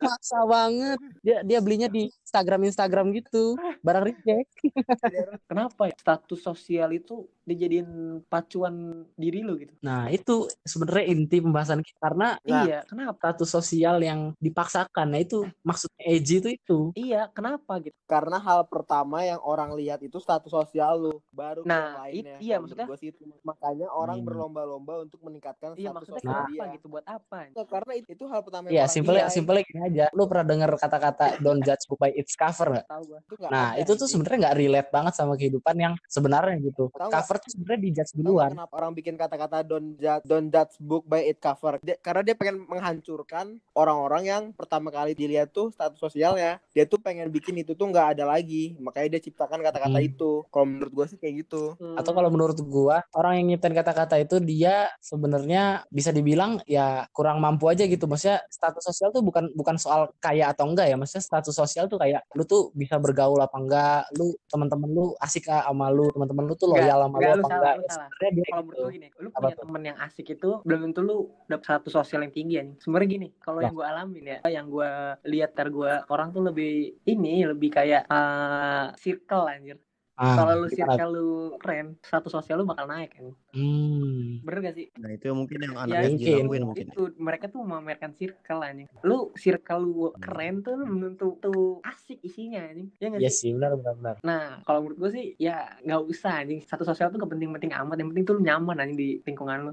[0.00, 0.98] Maksa banget.
[1.20, 3.56] Dia dia belinya di Instagram Instagram gitu.
[3.80, 4.48] Barang reject.
[5.50, 7.88] kenapa ya status sosial itu dijadiin
[8.24, 8.74] pacuan
[9.12, 12.62] diri lu gitu Nah, itu sebenarnya inti pembahasan kita karena Nah.
[12.62, 15.06] iya kenapa status sosial yang dipaksakan.
[15.08, 16.78] Nah, itu maksudnya edgy itu itu.
[16.94, 21.74] iya kenapa gitu Karena hal pertama yang orang lihat itu status sosial lu, baru Nah,
[21.76, 22.36] yang lainnya.
[22.40, 23.22] iya, maksudnya- sih itu.
[23.40, 24.26] Makanya orang Hmm.
[24.26, 26.74] berlomba-lomba untuk meningkatkan iya status maksudnya sosial kenapa dia.
[26.74, 29.26] gitu buat apa Nah, karena itu, itu hal pertama yang Iya, simpelnya.
[29.40, 30.04] Simpelnya gini aja.
[30.12, 32.86] Lu pernah dengar kata-kata don't judge book by its cover nggak?
[32.86, 36.56] tahu gua Itu nggak Nah, itu tuh sebenarnya nggak relate banget sama kehidupan yang sebenarnya
[36.62, 36.84] gitu.
[36.90, 37.10] Tahu?
[37.10, 38.50] Cover tuh sebenarnya dijudge Tahu nggak duluan.
[38.52, 41.80] kenapa orang bikin kata-kata don't judge, don't judge book by its cover?
[41.80, 46.60] Dia- karena dia pengen menghancurkan orang-orang yang pertama kali dilihat tuh status sosialnya.
[46.70, 48.76] Dia tuh pengen bikin itu tuh nggak ada lagi.
[48.76, 50.08] Makanya dia ciptakan kata-kata Hmm.
[50.08, 50.44] itu.
[50.46, 51.74] Kalau menurut gua sih kayak gitu.
[51.96, 57.38] Atau kalau menurut gua, orang yang nyiptain kata-kata itu dia sebenarnya bisa dibilang ya kurang
[57.38, 58.04] mampu aja gitu.
[58.04, 60.96] Maksudnya status sosial tuh bukan bukan soal kaya atau enggak ya.
[60.96, 65.46] Maksudnya status sosial tuh kayak lu tuh bisa bergaul apa enggak, lu teman-teman lu asik
[65.46, 67.74] sama lu, teman-teman lu tuh loyal sama lu enggak, apa lu salah, enggak.
[67.74, 68.08] lu Ya, salah.
[68.10, 68.66] sebenarnya dia kalau gitu.
[68.66, 69.62] menurut gue gini, lu Apa punya tuh?
[69.64, 72.78] temen yang asik itu belum tentu lu dapet satu sosial yang tinggi anjing.
[72.80, 74.90] Sebenarnya gini, kalau yang gue alamin ya, yang gue
[75.26, 76.72] lihat ter gue orang tuh lebih
[77.04, 79.78] ini lebih kayak eh, circle anjir.
[80.20, 84.38] Ah, kalau lu circle lu keren satu sosial lu bakal naik kan Hmm.
[84.40, 84.86] bener gak sih?
[84.94, 86.38] Nah itu mungkin yang anak Ya, mungkin.
[86.44, 86.86] lakuin mungkin.
[86.86, 88.86] itu mereka tuh memamerkan circle anjing.
[89.00, 91.50] Lu circle lu keren tuh lu belum tentu
[91.82, 92.92] asik isinya anjing.
[92.94, 93.40] Ya nggak Iya sih?
[93.40, 94.14] sih, benar benar benar.
[94.22, 96.60] nah kalau menurut gue sih ya nggak usah anjing.
[96.62, 97.96] Satu sosial tuh gak penting-penting amat.
[97.96, 99.72] Yang penting tuh lu nyaman anjing di lingkungan lu.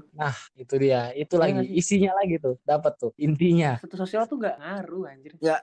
[0.56, 1.66] Itu dia, itu Iya lagi.
[1.70, 3.76] isinya lagi tuh, dapat tuh intinya.
[3.78, 5.36] satu sosial tuh gak ngaruh anjir.
[5.38, 5.60] Ya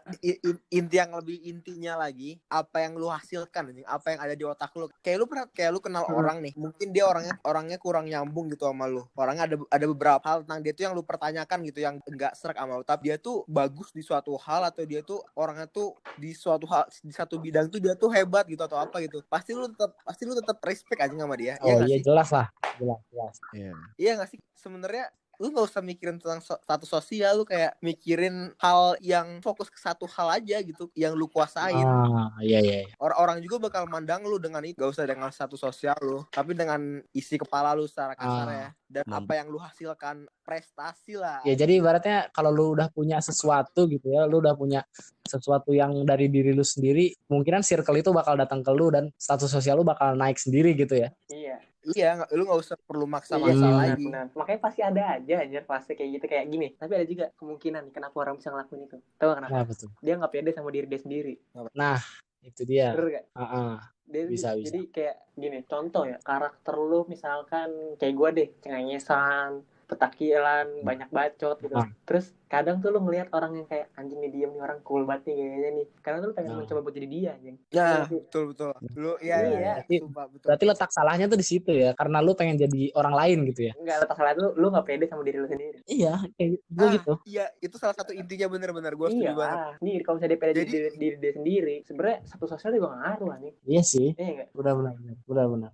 [0.70, 4.72] inti yang lebih intinya lagi apa yang lu hasilkan anjing, apa yang ada di otak
[4.76, 4.88] lu.
[5.00, 6.20] Kayak lu pernah kayak lu kenal Hmm.
[6.20, 9.08] orang nih, mungkin dia orangnya orangnya kurang nyambung gitu sama lu.
[9.16, 12.60] Orangnya ada ada beberapa hal tentang dia tuh yang lu pertanyakan gitu yang enggak serak
[12.60, 12.84] sama lu.
[12.84, 16.86] Tapi dia tuh bagus di suatu hal atau dia tuh orangnya tuh di suatu hal
[16.92, 19.24] di satu bidang tuh dia tuh hebat gitu atau apa gitu.
[19.26, 21.56] Pasti lu tetap pasti lu tetap respect aja sama dia.
[21.58, 22.04] Iya Oh nggak iya sih?
[22.04, 23.36] jelas lah, jelas jelas.
[23.52, 23.72] Iya.
[23.96, 24.40] Iya gak sih?
[24.54, 25.06] Sebenarnya
[25.38, 29.76] lu nggak usah mikirin tentang so- status sosial lu kayak mikirin hal yang fokus ke
[29.76, 32.80] satu hal aja gitu yang lu kuasain Ah iya iya.
[32.82, 32.94] iya.
[32.98, 36.80] orang-orang juga bakal mandang lu dengan itu gak usah dengan status sosial lu tapi dengan
[37.12, 38.56] isi kepala lu secara kasar Ah.
[38.56, 42.88] ya dan Mam- apa yang lu hasilkan prestasi lah Ya jadi ibaratnya kalau lu udah
[42.88, 44.86] punya sesuatu gitu ya, lu udah punya
[45.22, 49.50] sesuatu yang dari diri lu sendiri, kemungkinan circle itu bakal datang ke lu dan status
[49.50, 51.10] sosial lu bakal naik sendiri gitu ya.
[51.28, 51.58] iya
[51.94, 54.34] iya lu nggak usah perlu maksa Iya, lagi benar.
[54.34, 56.68] Makanya pasti ada aja anjir fase kayak gitu kayak gini.
[56.74, 58.98] Tapi ada juga kemungkinan kenapa orang bisa ngelakuin itu.
[59.22, 59.54] Tahu gak kenapa?
[59.54, 59.90] Nah betul.
[60.02, 61.36] Dia nggak pede sama diri dia sendiri.
[61.78, 62.00] Nah
[62.42, 62.94] itu dia.
[62.98, 63.26] Bener gak?
[63.38, 63.76] Ah, ah.
[64.06, 64.70] Dia Bisa, bisa.
[64.70, 71.58] jadi kayak gini, contoh ya, karakter lu misalkan kayak gue deh, cengengesan, petakilan, banyak bacot
[71.58, 71.74] gitu.
[71.74, 71.90] Ah.
[72.06, 75.24] Terus kadang tuh lu ngelihat orang yang kayak anjing nih diem nih orang cool banget
[75.26, 75.86] nih kayaknya nih.
[76.00, 76.58] Karena tuh lu pengen Ah.
[76.58, 77.56] mencoba buat jadi dia anjing.
[77.68, 79.50] ya Iya betul betul lu iya Iya.
[79.52, 82.82] iya Berarti- sumpah, betul Berarti letak salahnya tuh di situ ya, karena lu pengen jadi
[82.94, 83.74] orang lain gitu ya.
[83.76, 85.80] Enggak letak salah lu, lu gak pede sama diri lu sendiri.
[85.86, 87.14] Iya, kayak gue Ah, gitu.
[87.26, 89.58] iya itu salah satu intinya bener-bener gue setuju Iya, banget.
[89.80, 93.02] Nih kalau misalnya dia pede Jadi- diri, diri dia sendiri, sebenarnya satu sosial juga gak
[93.02, 93.56] ngaruh anjing.
[93.66, 94.48] Iya sih, Iya enggak?
[94.54, 95.72] udah benar benar, udah benar.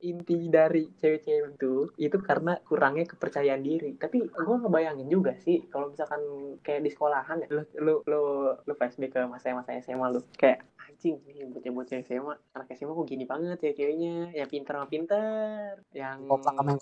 [0.00, 5.90] inti dari cewek-cewek itu itu karena kurangnya kepercayaan diri tapi gue ngebayangin juga sih kalau
[5.98, 6.22] misalkan
[6.62, 7.48] kayak di sekolahan ya.
[7.50, 8.22] Lu lu lu,
[8.54, 10.22] lu flashback ke masa-masa SMA lu.
[10.38, 14.86] Kayak anjing nih bocah-bocah SMA anak SMA kok gini banget ya ceweknya yang pintar sama
[14.86, 16.80] pintar yang Koplak sama yang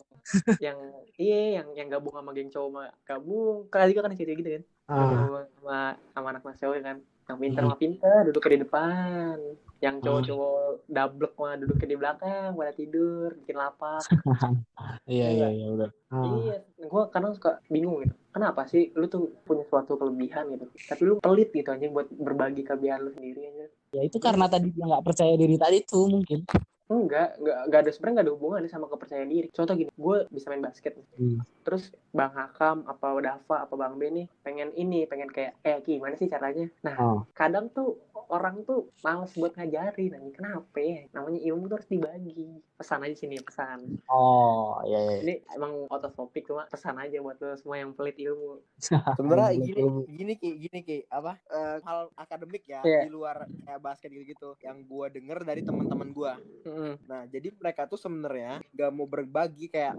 [0.60, 0.78] yang
[1.16, 3.56] iya yang yang gabung sama geng cowok sama gabung.
[3.72, 4.62] Kan juga kan cewek gitu kan.
[4.84, 5.80] Gabung sama
[6.12, 7.70] sama anak mas cowok kan yang pintar Hmm.
[7.74, 9.36] sama pintar duduk di depan
[9.82, 14.02] yang cowok-cowok dablek mah duduk di belakang pada tidur bikin lapak
[15.10, 15.90] iya iya iya udah.
[16.08, 16.22] Ah.
[16.38, 18.14] Iya, gue kadang suka bingung gitu.
[18.30, 22.62] Kenapa sih lu tuh punya suatu kelebihan gitu, tapi lu pelit gitu aja buat berbagi
[22.62, 23.66] kelebihan lu sendiri aja.
[23.96, 26.44] Ya itu karena tadi dia nggak percaya diri tadi tuh mungkin.
[26.86, 29.48] Enggak, enggak, enggak ada sebenarnya enggak ada hubungannya sama kepercayaan diri.
[29.50, 30.94] Contoh gini, gue bisa main basket.
[30.94, 31.06] nih.
[31.18, 31.38] Hmm.
[31.60, 35.98] Terus Bang Hakam apa Dava apa Bang Ben nih pengen ini, pengen kayak eh Ki,
[35.98, 36.70] gimana sih caranya?
[36.80, 37.18] Nah, Oh.
[37.32, 41.06] kadang tuh orang tuh males buat ngajarin nanti kenapa ya?
[41.12, 42.58] Namanya ilmu tuh harus dibagi.
[42.72, 43.98] Pesan aja sini, pesan.
[44.06, 45.16] Oh, iya iya.
[45.20, 48.62] Ini emang out of topic cuma pesan aja buat lo semua yang pelit ilmu.
[49.18, 53.02] sebenarnya gini gini ki gini ki apa eh, hal akademik ya Iya.
[53.02, 56.36] di luar kayak basket gitu gitu yang gua denger dari teman-teman gua
[56.76, 56.94] Mm-mm.
[57.08, 59.96] nah jadi mereka tuh sebenarnya gak mau berbagi kayak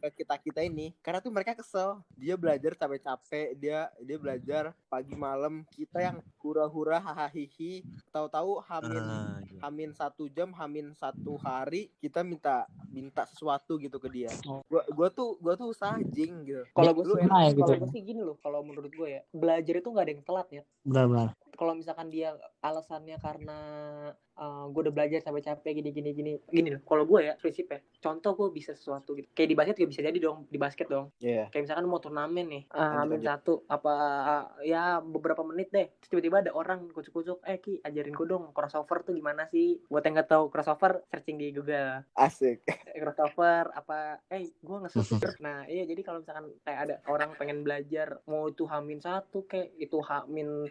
[0.00, 5.16] ke kita kita ini karena tuh mereka kesel dia belajar capek-capek dia dia belajar pagi
[5.16, 7.44] malam kita yang hura-hura hahaha
[8.10, 9.60] tahu-tahu hamin Ah, iya.
[9.64, 14.32] hamin satu jam hamin satu hari kita minta minta sesuatu gitu ke dia
[14.66, 17.62] gua gua tuh gua tuh usaha jing gitu Kalau gue sih, ya gitu?
[17.62, 20.48] kalau gue sih gini loh, kalau menurut gue ya, belajar itu nggak ada yang telat
[20.50, 20.62] ya.
[20.82, 21.28] Benar-benar.
[21.60, 22.32] Kalau misalkan dia
[22.64, 23.60] alasannya karena
[24.40, 26.80] gue udah belajar sampai capek gini gini gini gini loh.
[26.88, 29.28] Kalau gue ya prinsipnya, contoh gue bisa sesuatu gitu.
[29.36, 31.12] Kayak di basket juga bisa jadi dong di basket dong.
[31.20, 33.92] Iya Kayak misalkan mau turnamen nih, uh, amin satu apa
[34.64, 35.92] ya beberapa menit deh.
[36.00, 39.76] Terus tiba-tiba ada orang kucuk-kucuk, eh ki ajarin gue dong crossover tuh gimana sih?
[39.92, 42.08] Buat yang nggak tahu crossover, searching di Google.
[42.16, 42.64] asik
[43.00, 44.90] crossover apa eh gue nge
[45.44, 49.72] nah iya jadi kalau misalkan kayak ada orang pengen belajar mau itu hamin satu kayak
[49.80, 50.68] itu hamin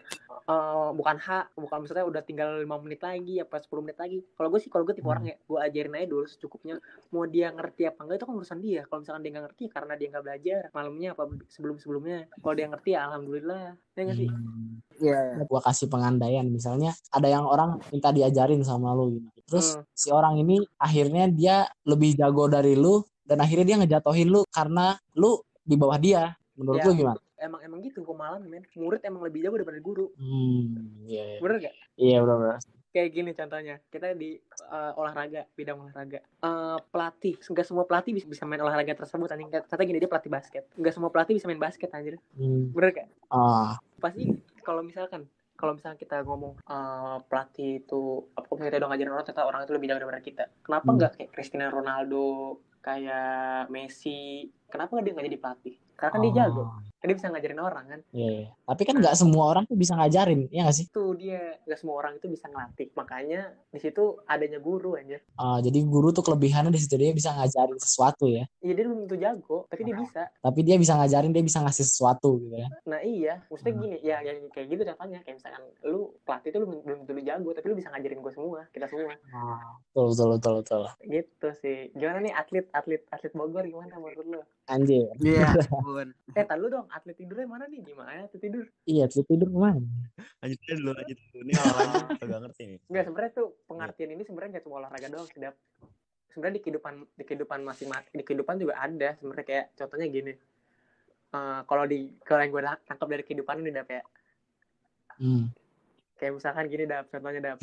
[0.80, 4.48] eh, bukan hak bukan misalnya udah tinggal lima menit lagi apa 10 menit lagi kalau
[4.48, 5.12] gue sih kalau gue tipe Hmm.
[5.12, 6.76] orang ya gue ajarin aja dulu secukupnya
[7.10, 9.70] mau dia ngerti apa enggak itu kan urusan dia kalau misalkan dia nggak ngerti ya
[9.70, 14.16] karena dia nggak belajar malamnya apa sebelum sebelumnya kalau dia ngerti ya alhamdulillah ya nggak
[14.16, 14.80] sih Hmm.
[15.00, 19.28] Iya Gua kasih pengandaian misalnya ada yang orang minta diajarin sama lu gitu.
[19.46, 19.84] Terus Hmm.
[19.92, 24.94] si orang ini akhirnya dia lebih jago dari lu dan akhirnya dia ngejatohin lu karena
[25.16, 26.36] lu di bawah dia.
[26.52, 26.86] Menurut Ya.
[26.86, 27.20] lu gimana?
[27.40, 28.62] Emang emang gitu gue malam men.
[28.72, 30.12] Murid emang lebih jago daripada guru.
[30.14, 31.38] Hmm, iya iya.
[31.40, 32.58] bener gak Iya benar-benar.
[32.90, 34.34] kayak gini contohnya kita di
[34.66, 36.18] uh, olahraga bidang olahraga.
[36.38, 39.46] Uh, pelatih nggak semua pelatih bisa, bisa main olahraga tersebut anjing.
[39.48, 40.66] Kata gini dia pelatih basket.
[40.74, 42.18] Nggak semua pelatih bisa main basket anjir.
[42.34, 42.74] Hmm.
[42.74, 45.24] bener gak Ah, pasti kalau misalkan
[45.54, 48.00] kalau misalnya kita ngomong eh, pelatih itu
[48.32, 50.44] apa kalau kita udah ngajarin orang ternyata orang itu lebih jago daripada kita.
[50.60, 50.96] Kenapa Hmm.
[50.98, 52.26] nggak kayak Cristiano Ronaldo
[52.80, 54.48] kayak Messi?
[54.66, 55.74] Kenapa nggak dia nggak jadi pelatih?
[55.94, 56.62] Karena kan dia jago.
[56.64, 58.48] Oh, kan dia bisa ngajarin orang kan iya, iya.
[58.62, 60.86] Tapi kan nggak semua orang tuh bisa ngajarin, ya nggak sih?
[60.86, 65.58] itu dia nggak semua orang itu bisa ngelatih makanya di situ adanya guru aja Ah,
[65.58, 68.44] jadi guru tuh kelebihannya di situ dia bisa ngajarin sesuatu ya.
[68.60, 71.84] iya dia belum tentu jago tapi dia bisa Tapi dia bisa ngajarin, dia bisa ngasih
[71.84, 72.68] sesuatu gitu ya.
[72.84, 73.82] nah iya maksudnya Hmm.
[73.82, 77.22] gini ya, ya kayak gitu contohnya kayak misalkan lu pelatih itu lu belum tentu lu
[77.22, 79.16] jago tapi lu bisa ngajarin gue semua kita semua
[79.90, 80.82] Betul, betul, betul, betul.
[81.08, 85.10] gitu sih gimana nih atlet atlet atlet Bogor gimana menurut lu Anjir.
[85.18, 86.08] Iya, ampun.
[86.30, 89.58] eh tar lu dong atlet tidurnya mana nih gimana atlet tidur Iya, tidur tidur ke
[89.58, 89.82] mana?
[90.40, 91.38] Lanjut dulu, lanjut dulu.
[91.42, 92.78] Ini olahraga agak ngerti nih.
[92.86, 95.54] Enggak sebenarnya tuh pengertian ini sebenarnya nggak cuma olahraga doang sedap
[96.30, 100.34] sebenarnya di kehidupan di kehidupan masing-masing di kehidupan juga ada sebenarnya kayak contohnya gini
[101.30, 104.02] Eh, kalau di kalau yang gue tangkap dari kehidupan ini dap ya
[105.20, 105.52] Hmm.
[106.16, 107.58] kayak misalkan gini dap contohnya dap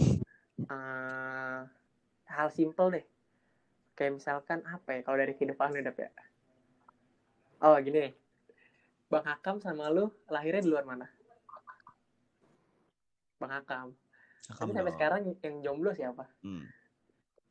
[0.57, 1.59] Eh,
[2.27, 3.05] hal simple deh
[3.93, 6.07] kayak misalkan apa ya kalau dari kehidupan ini dap ya
[7.59, 8.13] oh gini nih
[9.07, 11.07] bang Hakam sama lu lahirnya di luar mana
[13.37, 13.87] bang Hakam
[14.47, 16.63] tapi Cakep sampai sekarang yang jomblo siapa Hmm.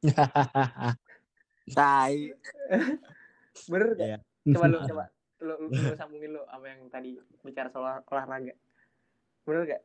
[1.76, 2.14] Tai.
[3.72, 4.18] bener gak Iya.
[4.54, 5.04] coba lu coba
[5.42, 8.54] lu, lu, lu sambungin lu apa yang tadi bicara soal olahraga
[9.42, 9.82] bener gak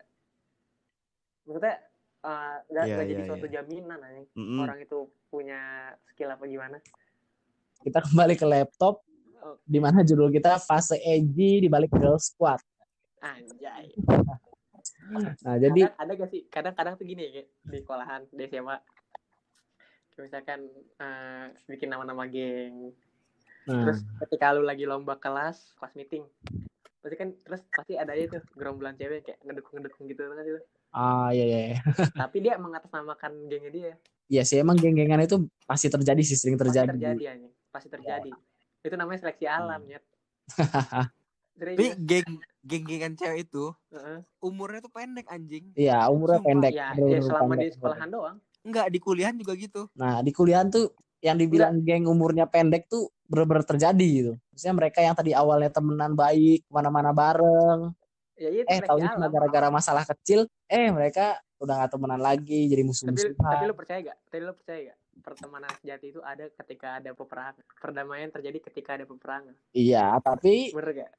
[1.44, 1.76] maksudnya
[2.22, 3.54] eh, nggak Iya, nggak jadi iya, suatu iya.
[3.60, 4.60] jaminan anjing Mm-mm.
[4.62, 5.60] orang itu punya
[6.06, 6.78] skill apa gimana
[7.82, 9.02] Kita kembali ke laptop.
[9.66, 12.62] Di mana judul kita fase edgy di balik girl squad.
[13.22, 13.94] anjay.
[15.12, 16.42] Nah, jadi kadang ada gak sih?
[16.48, 18.78] Kadang-kadang tuh gini ya kayak di sekolahan di SMA
[20.22, 20.60] misalkan
[21.02, 22.94] eh, bikin nama-nama geng.
[23.70, 26.26] Nah, terus ketika lu lagi lomba kelas kelas meeting
[27.02, 30.54] pasti kan terus pasti ada aja tuh gerombolan cewek kayak ngedukung-ngedukung gitu kan sih
[30.94, 31.60] ah iya iya.
[31.74, 31.78] iya.
[32.22, 33.94] tapi dia mengatasnamakan gengnya dia.
[34.32, 36.94] Iya sih emang geng-gengan itu pasti terjadi sih sering pasti terjadi.
[36.94, 37.54] terjadi anjing.
[37.74, 38.32] Pasti terjadi
[38.82, 40.00] itu namanya seleksi alam ya
[41.62, 44.26] Tapi geng geng-gengan cewek itu Heeh.
[44.42, 45.70] umurnya tuh pendek anjing.
[45.78, 46.50] Iya, umurnya Sumpah.
[46.50, 46.74] pendek.
[46.74, 47.62] ya, ya selama pendek.
[47.62, 49.82] di sekolahan doang Enggak di kuliahan juga gitu.
[49.94, 50.90] Nah, di kuliahan tuh
[51.22, 54.34] yang dibilang geng umurnya pendek tuh bener-bener terjadi gitu.
[54.54, 57.94] Maksudnya mereka yang tadi awalnya temenan baik, ke mana-mana bareng,
[58.42, 62.82] ya itu eh tahunya cuma gara-gara masalah kecil, eh mereka udah gak temenan lagi, jadi
[62.82, 63.38] tapi musuh-musuhan.
[63.38, 67.60] tapi lu percaya gak tapi lu percaya gak pertemanan sejati itu ada ketika ada peperangan
[67.78, 70.72] perdamaian terjadi ketika ada peperangan Iya, tapi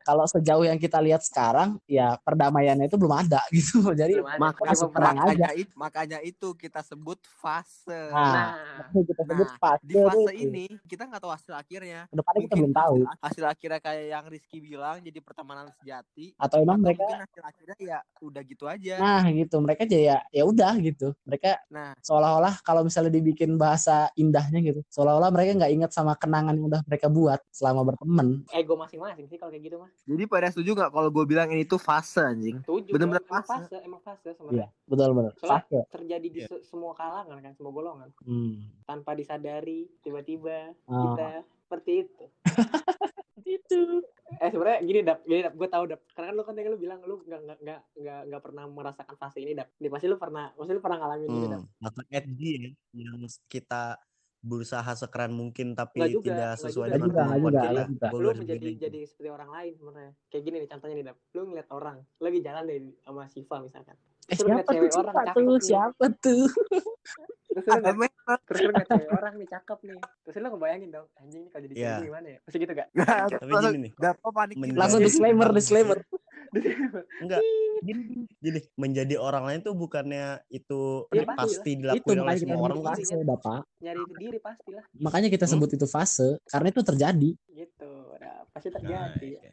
[0.04, 3.80] kalau sejauh yang kita lihat sekarang, ya perdamaiannya itu belum ada gitu.
[3.96, 4.40] Jadi Belum ada.
[4.42, 5.24] Makanya, perang aja.
[5.24, 8.12] makanya, itu, makanya itu kita sebut fase.
[8.12, 12.00] Nah, nah kita sebut Nah, fase di fase ini kita nggak tahu hasil akhirnya.
[12.12, 12.96] Ke depannya kita Mungkin belum tahu.
[13.08, 16.26] Hasil, hasil akhirnya kayak yang Rizky bilang jadi pertemanan sejati.
[16.36, 18.94] Atau emang Atau mereka, hasil akhirnya ya udah gitu aja.
[19.00, 21.08] nah gitu, mereka aja ya ya udah gitu.
[21.24, 26.52] Mereka Nah, seolah-olah kalau misalnya dibikin bahasa indahnya gitu, seolah-olah mereka nggak ingat sama kenangan
[26.52, 28.42] yang udah mereka buat selama berteman.
[28.50, 31.62] ego masing-masing sih kalau kayak gitu mah jadi pada setuju nggak kalau gue bilang ini
[31.62, 32.58] tuh fase anjing?
[32.60, 33.48] setuju Bener-bener fase.
[33.62, 35.32] fase emang fase Iya, sebenarnya betul-betul.
[35.38, 35.78] Soalnya- Fase.
[35.90, 36.48] terjadi di Iya.
[36.48, 38.66] se- semua kalangan kan semua golongan Hmm.
[38.82, 40.94] tanpa disadari tiba-tiba Ah.
[41.06, 41.28] kita
[41.62, 42.24] seperti itu
[43.44, 44.00] Itu.
[44.32, 46.80] eh sebenarnya gini dap gini dap gue tahu dap karena kan lu kan tadi lu
[46.80, 50.16] bilang lu nggak nggak nggak nggak nggak pernah merasakan fase ini dap Nih, pasti lu
[50.16, 51.68] pernah pasti lu pernah ngalamin ini dap Hmm.
[51.78, 54.00] Masa edgy ya, yang kita
[54.40, 56.94] berusaha sekeren mungkin tapi Nggak juga, tidak sesuai juga.
[56.96, 57.82] dengan juga, kemampuan kita.
[57.86, 58.82] juga, Gua lu menjadi bawahi itu.
[58.82, 62.38] jadi seperti orang lain sebenarnya kayak gini nih contohnya nih dap lu ngeliat orang lagi
[62.40, 63.96] jalan deh sama Siva misalkan
[64.32, 64.88] Eh, siapa tuh?
[64.90, 65.44] orang Siapa tuh?
[65.44, 65.60] nih.
[65.62, 66.44] Siapa tuh?
[67.52, 71.06] terus lu ngeliat, terus lu ngeliat cewek orang nih cakep nih terus lu ngebayangin dong
[71.14, 71.84] anjing nih kalau jadi Iya.
[71.92, 72.88] cewek gimana ya pasti gitu gak
[73.30, 74.78] Tapi gini nih, Dapo panik Men- gitu.
[74.80, 75.98] Langsung Jadi- disclaimer, disclaimer.
[77.18, 77.40] enggak
[77.82, 78.02] gini,
[78.38, 82.44] gini menjadi orang lain tuh bukannya itu Iya, pasti pasti Itu dilakuin oleh makanya kita
[82.46, 83.60] semua orang fase, Bapak.
[83.78, 85.52] nyari itu diri pastilah Makanya kita Hmm?
[85.54, 87.30] sebut itu fase karena itu terjadi.
[87.50, 89.52] gitu nah, pasti Nah, terjadi iya.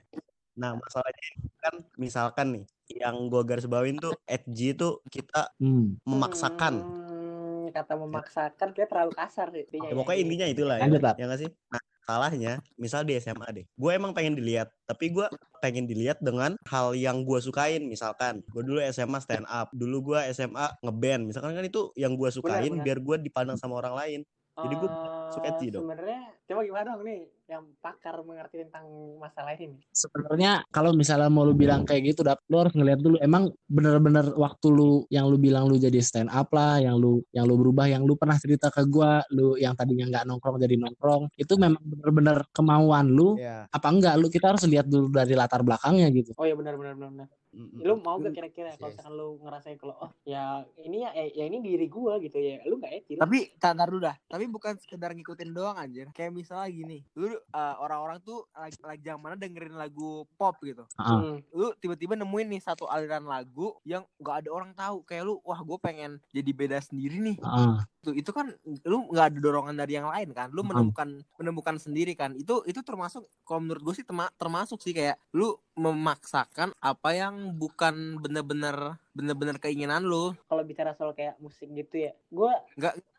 [0.56, 1.28] Nah, masalahnya
[1.60, 2.64] kan misalkan nih
[2.96, 6.00] yang gua garis bawain tuh edgy itu kita Hmm.
[6.04, 6.82] memaksakan.
[6.82, 9.94] Hmm, kata memaksakan kayak terlalu kasar sih Ya, ya.
[9.94, 10.84] pokoknya intinya itulah ya.
[10.84, 11.02] Lanjut.
[11.14, 11.50] Ya nggak sih?
[11.70, 13.66] Nah, salahnya misal di SMA deh.
[13.72, 17.86] Gue emang pengen dilihat, tapi gue pengen dilihat dengan hal yang gue sukain.
[17.86, 21.30] Misalkan gue dulu SMA stand up, dulu gue SMA ngeband.
[21.30, 22.84] Misalkan kan itu yang gue sukain benar.
[22.84, 24.20] biar gue dipandang sama orang lain.
[24.58, 25.88] Jadi gua Eh, suka edgy dong.
[25.88, 27.22] Sebenarnya coba gimana dong nih?
[27.50, 28.86] Yang pakar mengerti tentang
[29.18, 29.82] masalah ini.
[29.90, 33.18] sebenarnya kalau misalnya mau lu bilang kayak gitu dap lu harus ngeliat dulu.
[33.18, 37.50] Emang bener-bener waktu lu yang lu bilang lu jadi stand up lah yang lu yang
[37.50, 41.34] lu berubah yang lu pernah cerita ke gua lu yang tadinya nggak nongkrong jadi nongkrong
[41.34, 43.42] itu memang bener-bener kemauan lu.
[43.42, 44.16] Ya apa enggak?
[44.22, 46.38] Lu kita harus lihat dulu dari latar belakangnya gitu.
[46.38, 47.28] Oh iya benar benar benar.
[47.50, 47.82] Mm-mm.
[47.82, 48.98] Lu mau gak kira-kira kalau Yes.
[49.02, 52.62] misalkan lu ngerasain kalau oh ya ini ya eh, ya ini diri gua gitu ya.
[52.70, 53.26] Lu gak edgy lah.
[53.26, 54.16] Tapi tantar dulu dah.
[54.30, 56.14] Tapi bukan sekedar ngikutin doang anjir.
[56.14, 60.86] Kayak misalnya gini, lu uh, orang-orang tuh lagi, lagi yang mana dengerin lagu pop gitu.
[61.02, 61.42] Hmm.
[61.50, 65.02] Lu tiba-tiba nemuin nih satu aliran lagu yang gak ada orang tahu.
[65.10, 67.38] Kayak lu, wah gue pengen jadi beda sendiri nih.
[67.42, 67.76] Heeh.
[68.00, 68.56] Itu itu kan
[68.88, 70.48] lu nggak ada dorongan dari yang lain kan.
[70.56, 72.32] Lu menemukan menemukan sendiri kan.
[72.40, 77.56] Itu itu termasuk kalau menurut gue sih terma- termasuk sih kayak lu memaksakan apa yang
[77.60, 80.32] bukan bener-bener bener-bener keinginan lu.
[80.46, 82.14] Kalau bicara soal kayak musik gitu ya.
[82.30, 82.54] Gua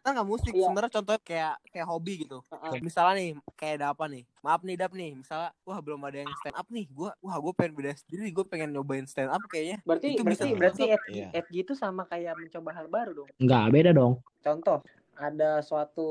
[0.00, 0.64] Kan nggak musik Iya.
[0.70, 2.40] sebenarnya contohnya kayak kayak hobi gitu.
[2.48, 6.24] uh, misalnya nih kayak ada apa nih maaf nih dap nih misalnya wah belum ada
[6.24, 9.44] yang stand up nih gua wah gue pengen beda sendiri gue pengen nyobain stand up
[9.44, 11.29] kayaknya berarti Itu berarti bisa berarti edgy, iya.
[11.37, 13.29] edgy itu sama kayak mencoba hal baru dong.
[13.37, 14.12] Enggak, beda dong.
[14.40, 14.79] Contoh,
[15.20, 16.09] ada suatu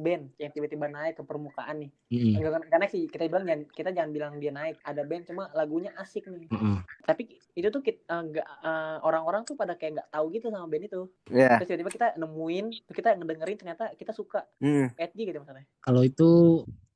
[0.00, 1.90] band yang tiba-tiba naik ke permukaan nih.
[2.40, 4.80] Enggak kan- karena sih kita bilang jangan kita jangan bilang dia naik.
[4.80, 6.48] Ada band cuma lagunya asik nih.
[6.48, 6.80] Mm-mm.
[7.04, 8.48] Tapi itu tuh kita enggak
[9.04, 11.02] orang-orang tuh pada kayak nggak tahu gitu sama band itu.
[11.28, 14.48] Iya Terus tiba-tiba kita nemuin, terus kita ngedengerin ternyata kita suka
[14.96, 15.68] edgy gitu misalnya.
[15.84, 16.28] Kalau itu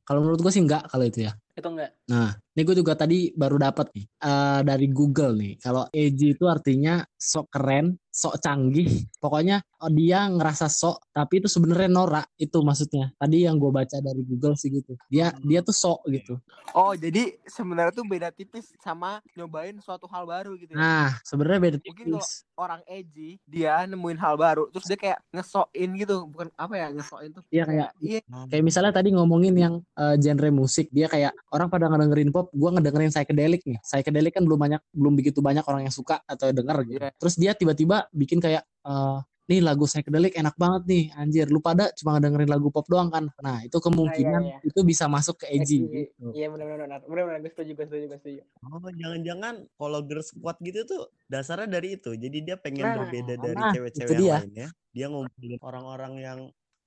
[0.04, 1.32] kalau menurut gue sih enggak kalau itu ya.
[1.54, 1.94] Itu enggak.
[2.10, 5.52] Nah, ini gue juga tadi baru dapat nih eh, dari Google nih.
[5.62, 9.06] Kalau edgy itu artinya sok keren, sok canggih.
[9.16, 12.26] Pokoknya oh, dia ngerasa sok, tapi itu sebenarnya norak.
[12.34, 13.14] Itu maksudnya.
[13.14, 14.98] Tadi yang gue baca dari Google sih gitu.
[15.06, 16.36] Dia dia tuh sok gitu.
[16.74, 20.78] oh jadi sebenarnya tuh beda tipis sama nyobain suatu hal baru gitu ya.
[20.78, 22.42] Nah, sebenarnya beda Mungkin kalau- tipis.
[22.54, 27.30] orang edgy dia nemuin hal baru terus dia kayak ngesokin gitu bukan apa ya ngesokin
[27.30, 31.70] tuh Iya kayak iya kayak misalnya tadi ngomongin yang eh, genre musik, dia kayak orang
[31.70, 33.78] pada ngedengerin pop, gue ngedengerin psychedelic nih.
[33.86, 36.98] Psychedelic kan belum banyak belum begitu banyak orang yang suka atau denger gitu.
[36.98, 37.14] Iya.
[37.14, 41.46] Terus dia tiba-tiba bikin kayak eh, nih lagu psychedelic enak banget nih, anjir.
[41.52, 43.28] Lu pada cuma ngedengerin lagu pop doang kan?
[43.44, 44.58] Nah, itu kemungkinan iya.
[44.64, 45.84] itu bisa masuk ke edgy.
[45.84, 46.32] Gitu.
[46.32, 47.00] Iya benar-benar benar.
[47.06, 48.40] Benar-benar gue setuju, gue setuju, gue setuju.
[48.64, 52.16] Oh, jangan-jangan kalau girl squad gitu tuh dasarnya dari itu.
[52.16, 54.26] Jadi dia pengen Nah, berbeda dari nah, cewek-cewek itu dia.
[54.26, 54.68] yang lainnya.
[54.94, 56.38] Dia ngumpulin orang-orang yang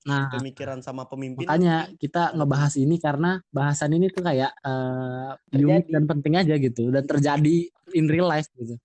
[0.06, 1.42] Nah, pemikiran sama pemimpin.
[1.42, 5.64] makanya kita ngebahas ini karena bahasan ini tuh kayak eh, Terjadi.
[5.74, 7.56] unik dan penting aja gitu dan terjadi
[7.92, 8.78] in real life gitu.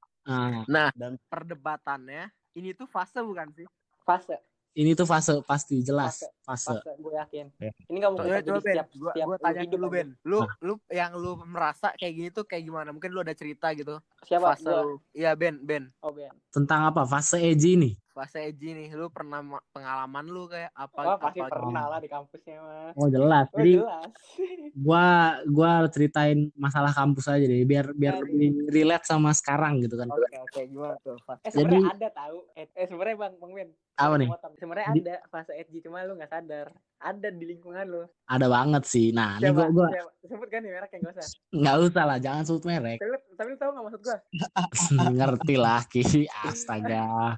[0.65, 0.89] Nah,
[1.29, 3.67] perdebatannya ini tuh fase bukan sih
[4.03, 4.35] Fase,
[4.73, 6.75] ini tuh fase pasti jelas fase.
[6.75, 7.45] fase gue yakin.
[7.55, 7.71] Ya.
[7.87, 9.85] Ini nggak mungkin Coba, terjadi setiap gua, setiap gua tanya dulu.
[9.87, 10.51] Ben, lu Nah.
[10.59, 12.89] lu yang lu merasa kayak gini tuh kayak gimana?
[12.91, 13.95] Mungkin lu ada cerita gitu.
[14.25, 14.57] Siapa?
[14.57, 14.81] fase Gua.
[14.83, 14.93] lu.
[15.13, 15.87] Iya Ben, Ben.
[16.03, 16.33] Oh Ben.
[16.51, 17.05] Tentang apa?
[17.05, 17.93] Fase edgy nih.
[18.13, 21.01] Fase edgy nih, lu pernah ma- pengalaman lu kayak apa?
[21.01, 22.93] Wah pasti apa pernah lah di kampusnya mah.
[22.93, 23.49] Oh jelas.
[23.49, 24.09] Oh Jadi jelas.
[24.85, 25.05] gua
[25.49, 28.29] gua ceritain masalah kampus aja deh biar biar Aduh.
[28.29, 30.13] lebih relate sama sekarang gitu kan.
[30.13, 31.17] Oke oke gimana tuh?
[31.25, 32.37] Fase- Eh sebenarnya ada tahu.
[32.53, 33.69] Eh, eh sebenarnya bang bang Ben.
[33.97, 34.29] Apa nih?
[34.61, 36.69] Sebenarnya ada fase edgy cuma lu nggak sadar.
[37.03, 38.03] Ada di lingkungan lu.
[38.31, 39.11] Ada banget sih.
[39.11, 39.59] Nah, ini Siapa?
[39.59, 40.11] gua gua Siapa?
[40.23, 41.27] Sebut kan nih merek yang gak usah.
[41.51, 42.99] nggak usah lah, jangan sebut merek.
[43.03, 44.17] Tapi, tapi lu tahu nggak maksud gua?
[45.19, 46.03] Ngerti lah, Ki.
[46.47, 47.35] Astaga.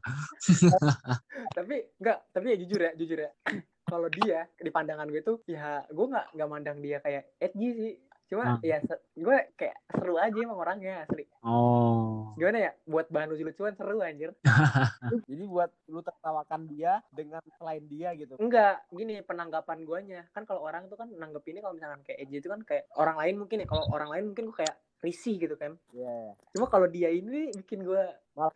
[1.57, 3.31] Tapi enggak, tapi ya jujur ya, jujur ya.
[3.91, 7.93] Kalau dia di pandangan gue tuh ya gue nggak nggak mandang dia kayak edgy sih.
[8.25, 8.59] Cuma Ah.
[8.65, 8.81] ya
[9.13, 11.29] gue kayak seru aja emang orangnya asli.
[11.45, 12.33] Oh.
[12.35, 12.71] Gimana ya?
[12.83, 14.33] Buat bahan lucu-lucuan seru anjir.
[15.29, 18.33] Jadi buat lu tertawakan dia dengan selain dia gitu.
[18.41, 20.21] Enggak, gini penanggapan guanya.
[20.33, 23.35] Kan kalau orang tuh kan nanggepinnya kalau misalkan kayak edgy itu kan kayak orang lain
[23.37, 23.67] mungkin ya.
[23.69, 25.77] Kalau orang lain mungkin gue kayak risih gitu kan.
[25.93, 26.33] Iya.
[26.57, 28.03] Cuma kalau dia ini bikin gue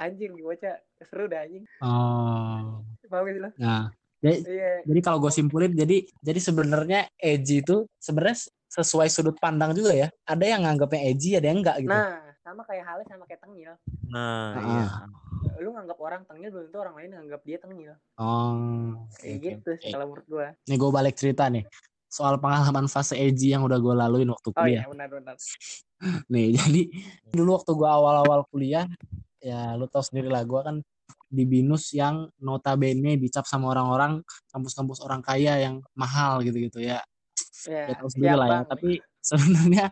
[0.02, 1.64] anjir gue baca seru dah anjing.
[1.86, 2.82] Oh.
[3.06, 3.50] Paham gak sih lo?
[3.58, 4.72] Nah, jadi, Iya.
[4.86, 10.08] jadi kalau gue simpulin, jadi jadi sebenarnya edgy itu sebenarnya sesuai sudut pandang juga ya.
[10.24, 11.92] Ada yang nganggapnya edgy, ada yang enggak gitu.
[11.92, 13.74] Nah, sama kayak halnya sama kayak tengil.
[14.10, 14.62] Nah, Ah.
[14.62, 14.86] iya.
[15.60, 17.92] Lu nganggap orang tengil belum tentu orang lain nganggap dia tengil.
[18.16, 18.94] Oh.
[19.18, 20.48] Kayak oke, gitu sih kalau menurut gue.
[20.70, 21.66] Nih gue balik cerita nih.
[22.10, 24.82] Soal pengalaman fase edgy yang udah gue laluin waktu Oh kuliah.
[24.82, 25.36] iya benar-benar.
[26.32, 26.82] Nih, jadi
[27.30, 28.88] dulu waktu gue awal-awal kuliah,
[29.44, 30.76] ya lu tau sendiri lah, gue kan
[31.30, 37.04] di binus yang notabene dicap sama orang-orang kampus-kampus orang kaya yang mahal gitu-gitu ya.
[37.68, 38.54] Ya, Ya tahu sendiri lah ya.
[38.62, 38.64] Bang.
[38.72, 38.90] Tapi
[39.30, 39.86] sebenarnya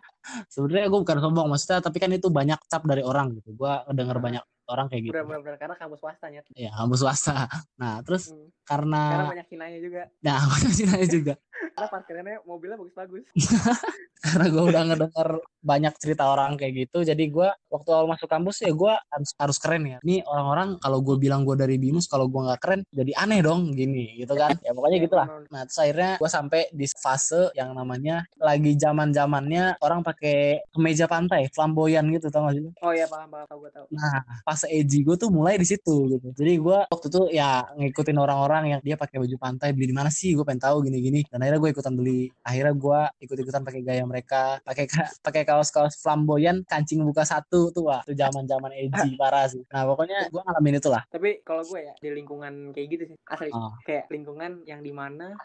[0.47, 3.51] sebenarnya gue bukan sombong maksudnya, tapi kan itu banyak cap dari orang gitu.
[3.57, 5.13] Gue ngedenger banyak orang kayak gitu.
[5.15, 6.41] Bener-bener karena kampus swasta ya
[6.75, 7.47] kampus swasta.
[7.79, 8.51] Nah terus Hmm.
[8.67, 10.01] karena karena banyak hinanya juga.
[10.21, 11.33] Nah aku nanya juga.
[11.57, 13.25] Karena parkirannya mobilnya bagus-bagus.
[14.17, 15.29] Karena gue udah ngedenger
[15.61, 19.57] banyak cerita orang kayak gitu jadi gue waktu awal masuk kampus ya gue harus harus
[19.61, 19.97] keren ya.
[20.01, 23.77] Ini orang-orang kalau gue bilang gue dari binus kalau gue nggak keren jadi aneh dong
[23.77, 24.57] gini gitu kan.
[24.65, 29.77] Ya pokoknya gitulah nah terus akhirnya gue sampai di fase yang namanya lagi zaman zamannya
[29.85, 33.71] orang pakai kemeja pantai flamboyan gitu tau gak sih oh iya paham paham tau gue
[33.71, 34.19] tau Nah,
[34.57, 36.33] fase edgy gue tuh mulai di situ gitu.
[36.33, 40.09] Jadi gue waktu itu ya ngikutin orang-orang yang dia pakai baju pantai beli di mana
[40.09, 40.33] sih?
[40.33, 41.21] Gue pengen tahu gini-gini.
[41.29, 42.33] Dan akhirnya gue ikutan beli.
[42.41, 47.85] Akhirnya gue ikut-ikutan pakai gaya mereka, pakai ka- pakai kaos-kaos flamboyan, kancing buka satu tuh
[47.85, 48.01] wah.
[48.01, 48.89] Itu zaman-zaman edgy
[49.21, 49.61] parah sih.
[49.69, 51.05] Nah, pokoknya gue ngalamin itu lah.
[51.07, 53.71] tapi kalau gue ya di lingkungan kayak gitu sih asli Oh.
[53.83, 55.35] kayak lingkungan yang di mana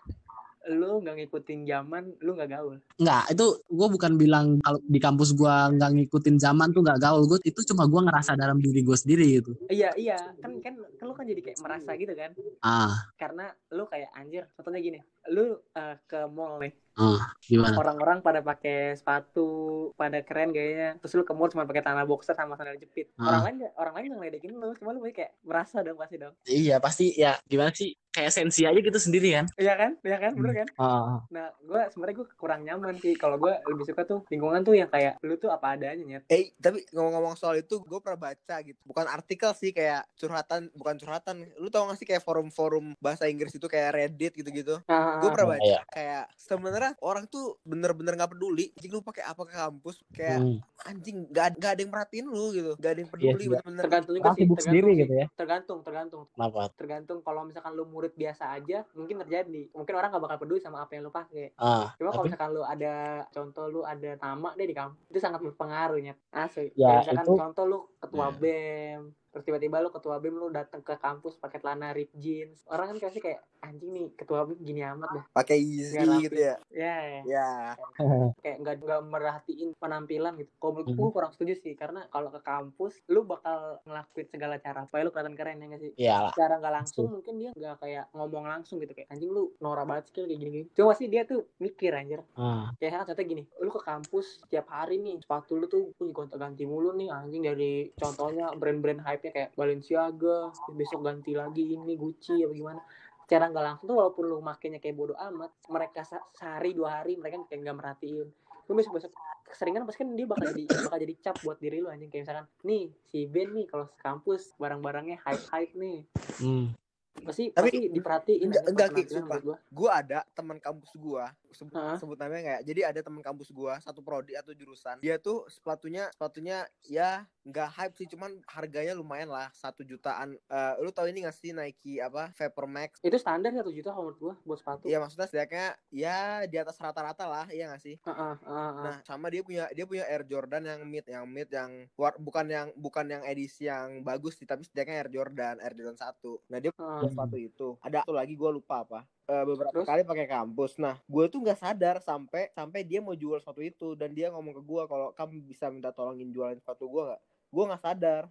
[0.70, 2.76] lu nggak ngikutin zaman lu nggak gaul?
[3.02, 7.26] Enggak, itu gue bukan bilang kalau di kampus gue nggak ngikutin zaman tuh nggak gaul.
[7.26, 9.52] Gue itu cuma gue ngerasa dalam diri gue sendiri gitu.
[9.72, 10.18] iya iya.
[10.38, 12.30] Kan kan kan lu kan jadi kayak merasa gitu kan?
[12.62, 14.98] Ah, karena lu kayak anjir contohnya gini
[15.28, 17.74] lu eh, ke mall nih ah, gimana?
[17.74, 19.48] orang-orang pada pakai sepatu
[19.92, 23.28] pada keren gayanya terus lu ke mall cuma pakai tanah boxer sama sandal jepit Ah.
[23.30, 27.12] orang lain orang lain ngeledekin lu cuma lu kayak merasa dong pasti dong Iya pasti
[27.12, 27.92] ya gimana sih?
[28.12, 29.48] Kayak sensi aja gitu sendiri kan?
[29.56, 33.40] iya kan iya kan bener kan Ah, nah gue sebenarnya gue kurang nyaman sih kalau
[33.40, 36.84] gue lebih suka tuh lingkungan tuh yang kayak lu tuh apa adanya nyet Eh, tapi
[36.92, 38.76] ngomong-ngomong soal itu, gue pernah baca gitu.
[38.82, 41.44] Bukan artikel sih, kayak curhatan, bukan curhatan.
[41.56, 44.80] Lu tau gak sih kayak forum-forum bahasa Inggris itu kayak Reddit gitu-gitu?
[45.18, 45.80] Gue pernah baca iya.
[45.86, 48.70] kayak sebenarnya orang tuh bener-bener nggak peduli.
[48.72, 49.96] Anjing lu pakai apa ke kampus?
[50.08, 50.58] Kayak Hmm.
[50.82, 52.72] anjing nggak nggak ada yang merhatiin lu gitu.
[52.74, 53.82] Gak ada yang peduli sih, bener-bener.
[53.82, 54.98] tergantung juga sih tergantung sendiri sih.
[54.98, 55.26] gitu ya.
[55.34, 56.62] tergantung tergantung Kenapa?
[56.72, 60.80] tergantung kalau misalkan lu murid biasa aja mungkin terjadi mungkin orang nggak bakal peduli sama
[60.80, 62.94] apa yang lu pakai Ah, cuma kalau tapi misalkan lu ada
[63.28, 67.38] contoh lu ada nama deh di kampus itu sangat berpengaruh nyet asli Ya, misalkan itu-
[67.38, 68.36] contoh lu ketua Ya.
[68.36, 69.00] bem
[69.32, 73.02] terus tiba-tiba lu ketua bem lu datang ke kampus pakai celana rip jeans orang kan
[73.02, 76.56] pasti kayak anjing nih ketua bem gini amat dah Pakai easy gitu ya.
[76.68, 77.20] ya ya.
[77.24, 77.48] Ya.
[78.42, 80.50] kayak nggak nggak merhatiin penampilan gitu.
[80.54, 80.98] Kalau menurut Mhm.
[80.98, 85.10] gue kurang setuju sih karena kalau ke kampus lu bakal ngelakuin segala cara supaya lu
[85.10, 85.92] kelihatan keren ya nggak sih?
[85.96, 86.32] ya lah.
[86.32, 90.04] Cara nggak langsung mungkin dia nggak kayak ngomong langsung gitu kayak anjing lu norak banget
[90.06, 90.66] skill kayak gini-gini.
[90.72, 92.20] Cuma sih dia tuh mikir anjir.
[92.34, 96.64] Ah, Kayak contohnya gini, lu ke kampus setiap hari nih sepatu lu tuh lu gonta-ganti
[96.64, 100.38] mulu nih anjing dari contohnya brand-brand hype-nya kayak Balenciaga,
[100.74, 102.80] besok ganti lagi ini Gucci apa gimana.
[103.22, 107.14] Secara nggak langsung tuh walaupun lu makainya kayak bodoh amat, mereka se- sehari dua hari
[107.14, 108.26] mereka kayak nggak merhatiin.
[108.66, 109.14] Lu besok besok
[109.46, 112.46] keseringan pasti kan dia bakal jadi bakal jadi cap buat diri lu anjing kayak misalkan
[112.64, 115.98] nih si Ben nih kalau kampus barang-barangnya hype hype nih
[116.40, 116.72] hmm.
[117.20, 119.36] pasti Tapi- pasti diperhatiin enggak- enggak, Ki, sumpah.
[119.44, 119.56] gua.
[119.60, 122.00] gue ada teman kampus gue sebut, Hah?
[122.00, 122.64] sebut namanya nggak ya?
[122.64, 127.68] jadi ada teman kampus gue satu prodi atau jurusan dia tuh sepatunya sepatunya ya nggak
[127.74, 131.98] hype sih cuman harganya lumayan lah satu jutaan Eh, lu tahu ini nggak sih Nike
[131.98, 134.86] apa Vapor Max itu standar satu juta kalau menurut gua buat sepatu.
[134.90, 136.18] ya maksudnya setidaknya ya
[136.50, 138.78] di atas rata-rata lah iya nggak sih Heeh, heeh, heeh.
[138.82, 142.46] Nah, sama dia punya dia punya Air Jordan yang mid, yang mid yang war, bukan
[142.50, 146.42] yang bukan yang edisi yang bagus sih, tapi setidaknya Air Jordan, Air Jordan 1.
[146.50, 147.12] Nah, dia punya Heeh.
[147.14, 147.78] sepatu itu.
[147.78, 149.00] Ada satu lagi gue lupa apa.
[149.30, 149.86] Eh, beberapa Terus?
[149.86, 150.82] kali pakai kampus.
[150.82, 154.54] Nah, gue tuh nggak sadar sampai sampai dia mau jual sepatu itu dan dia ngomong
[154.58, 157.22] ke gue kalau kamu bisa minta tolongin jualin sepatu gue nggak?
[157.52, 158.24] Gue nggak sadar.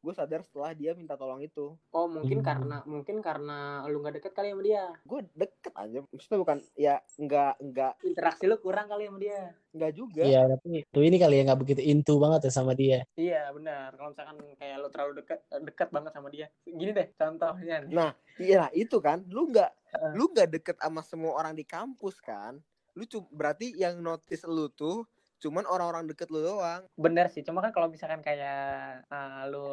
[0.00, 1.76] Gue sadar setelah dia minta tolong itu.
[1.92, 2.46] Oh mungkin Hmm.
[2.46, 4.84] karena mungkin karena lu nggak deket kali sama dia.
[5.04, 5.98] Gue deket aja.
[6.08, 9.52] Maksudnya bukan ya nggak nggak Interaksi lu kurang kali sama dia.
[9.70, 10.24] nggak juga.
[10.24, 13.04] Iya, tapi tuh ini kali ya nggak begitu into banget ya sama dia.
[13.12, 13.92] Iya benar.
[13.92, 16.46] Kalau misalkan kayak lu terlalu dekat dekat banget sama dia.
[16.64, 17.76] Gini deh contohnya.
[17.84, 17.92] nih.
[17.92, 20.12] Nah, iya itu kan, lu nggak Heeh.
[20.16, 22.56] lu nggak deket sama semua orang di kampus kan?
[22.96, 25.04] Lu berarti yang notice lu tuh
[25.40, 26.84] cuman orang-orang deket lu doang.
[26.94, 27.40] Bener sih.
[27.40, 29.66] Cuma kan kalau misalkan kayak eh, lu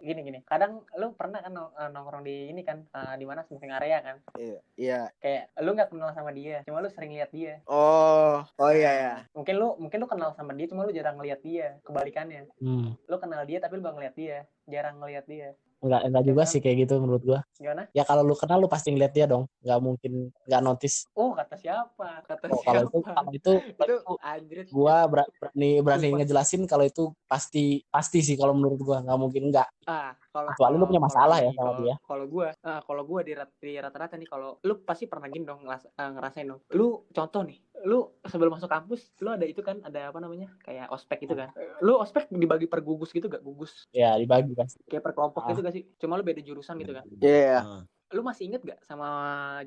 [0.00, 0.38] gini gini.
[0.46, 4.16] Kadang lu pernah kan eh, nongkrong di ini kan eh, di mana smoking area kan.
[4.38, 4.58] Iya.
[4.78, 5.00] Iya.
[5.18, 6.62] Kayak lu nggak kenal sama dia.
[6.64, 7.60] Cuma lu sering lihat dia.
[7.66, 9.14] Oh, oh iya ya.
[9.34, 10.70] Mungkin lu mungkin lu kenal sama dia.
[10.70, 11.76] Cuma lu jarang ngeliat dia.
[11.82, 12.46] Kebalikannya.
[12.62, 12.94] Hmm.
[13.10, 14.38] Lu kenal dia tapi lu gak ngeliat dia.
[14.70, 15.58] Jarang ngeliat dia.
[15.78, 17.40] Enggak, enggak juga sih kayak gitu menurut gua.
[17.54, 17.86] Gimana?
[17.94, 19.46] Ya kalau lu kenal lu pasti ngeliat dia dong.
[19.62, 20.12] Nggak mungkin
[20.50, 21.06] nggak notice.
[21.14, 22.08] Oh kata siapa?
[22.26, 22.90] Kata Oh, kalau siapa?
[22.98, 23.52] itu kalau itu,
[23.94, 26.16] itu anjir gua ber- berani berani Sumpah.
[26.18, 29.70] ngejelasin kalau itu pasti pasti sih kalau menurut gua nggak mungkin enggak.
[29.88, 31.94] Ah kalau Kecuali lu punya masalah kalau ya sama kalau- dia.
[32.04, 35.42] kalau gua ah, kalau gua di, rat- di rata-rata nih kalau lu pasti pernah gini
[35.42, 39.58] dong ngeras- ah, ngerasain dong lu contoh nih lu sebelum masuk kampus lu ada itu
[39.58, 41.48] kan ada apa namanya kayak ospek itu kan
[41.80, 44.68] lu ospek dibagi per gugus gitu gak gugus Ya dibagi kan.
[44.84, 45.48] kayak per kelompok Ah.
[45.48, 47.58] gitu gak sih cuma lu beda jurusan gitu kan Iya.
[47.58, 47.82] Ah.
[48.08, 49.08] Lu masih inget gak sama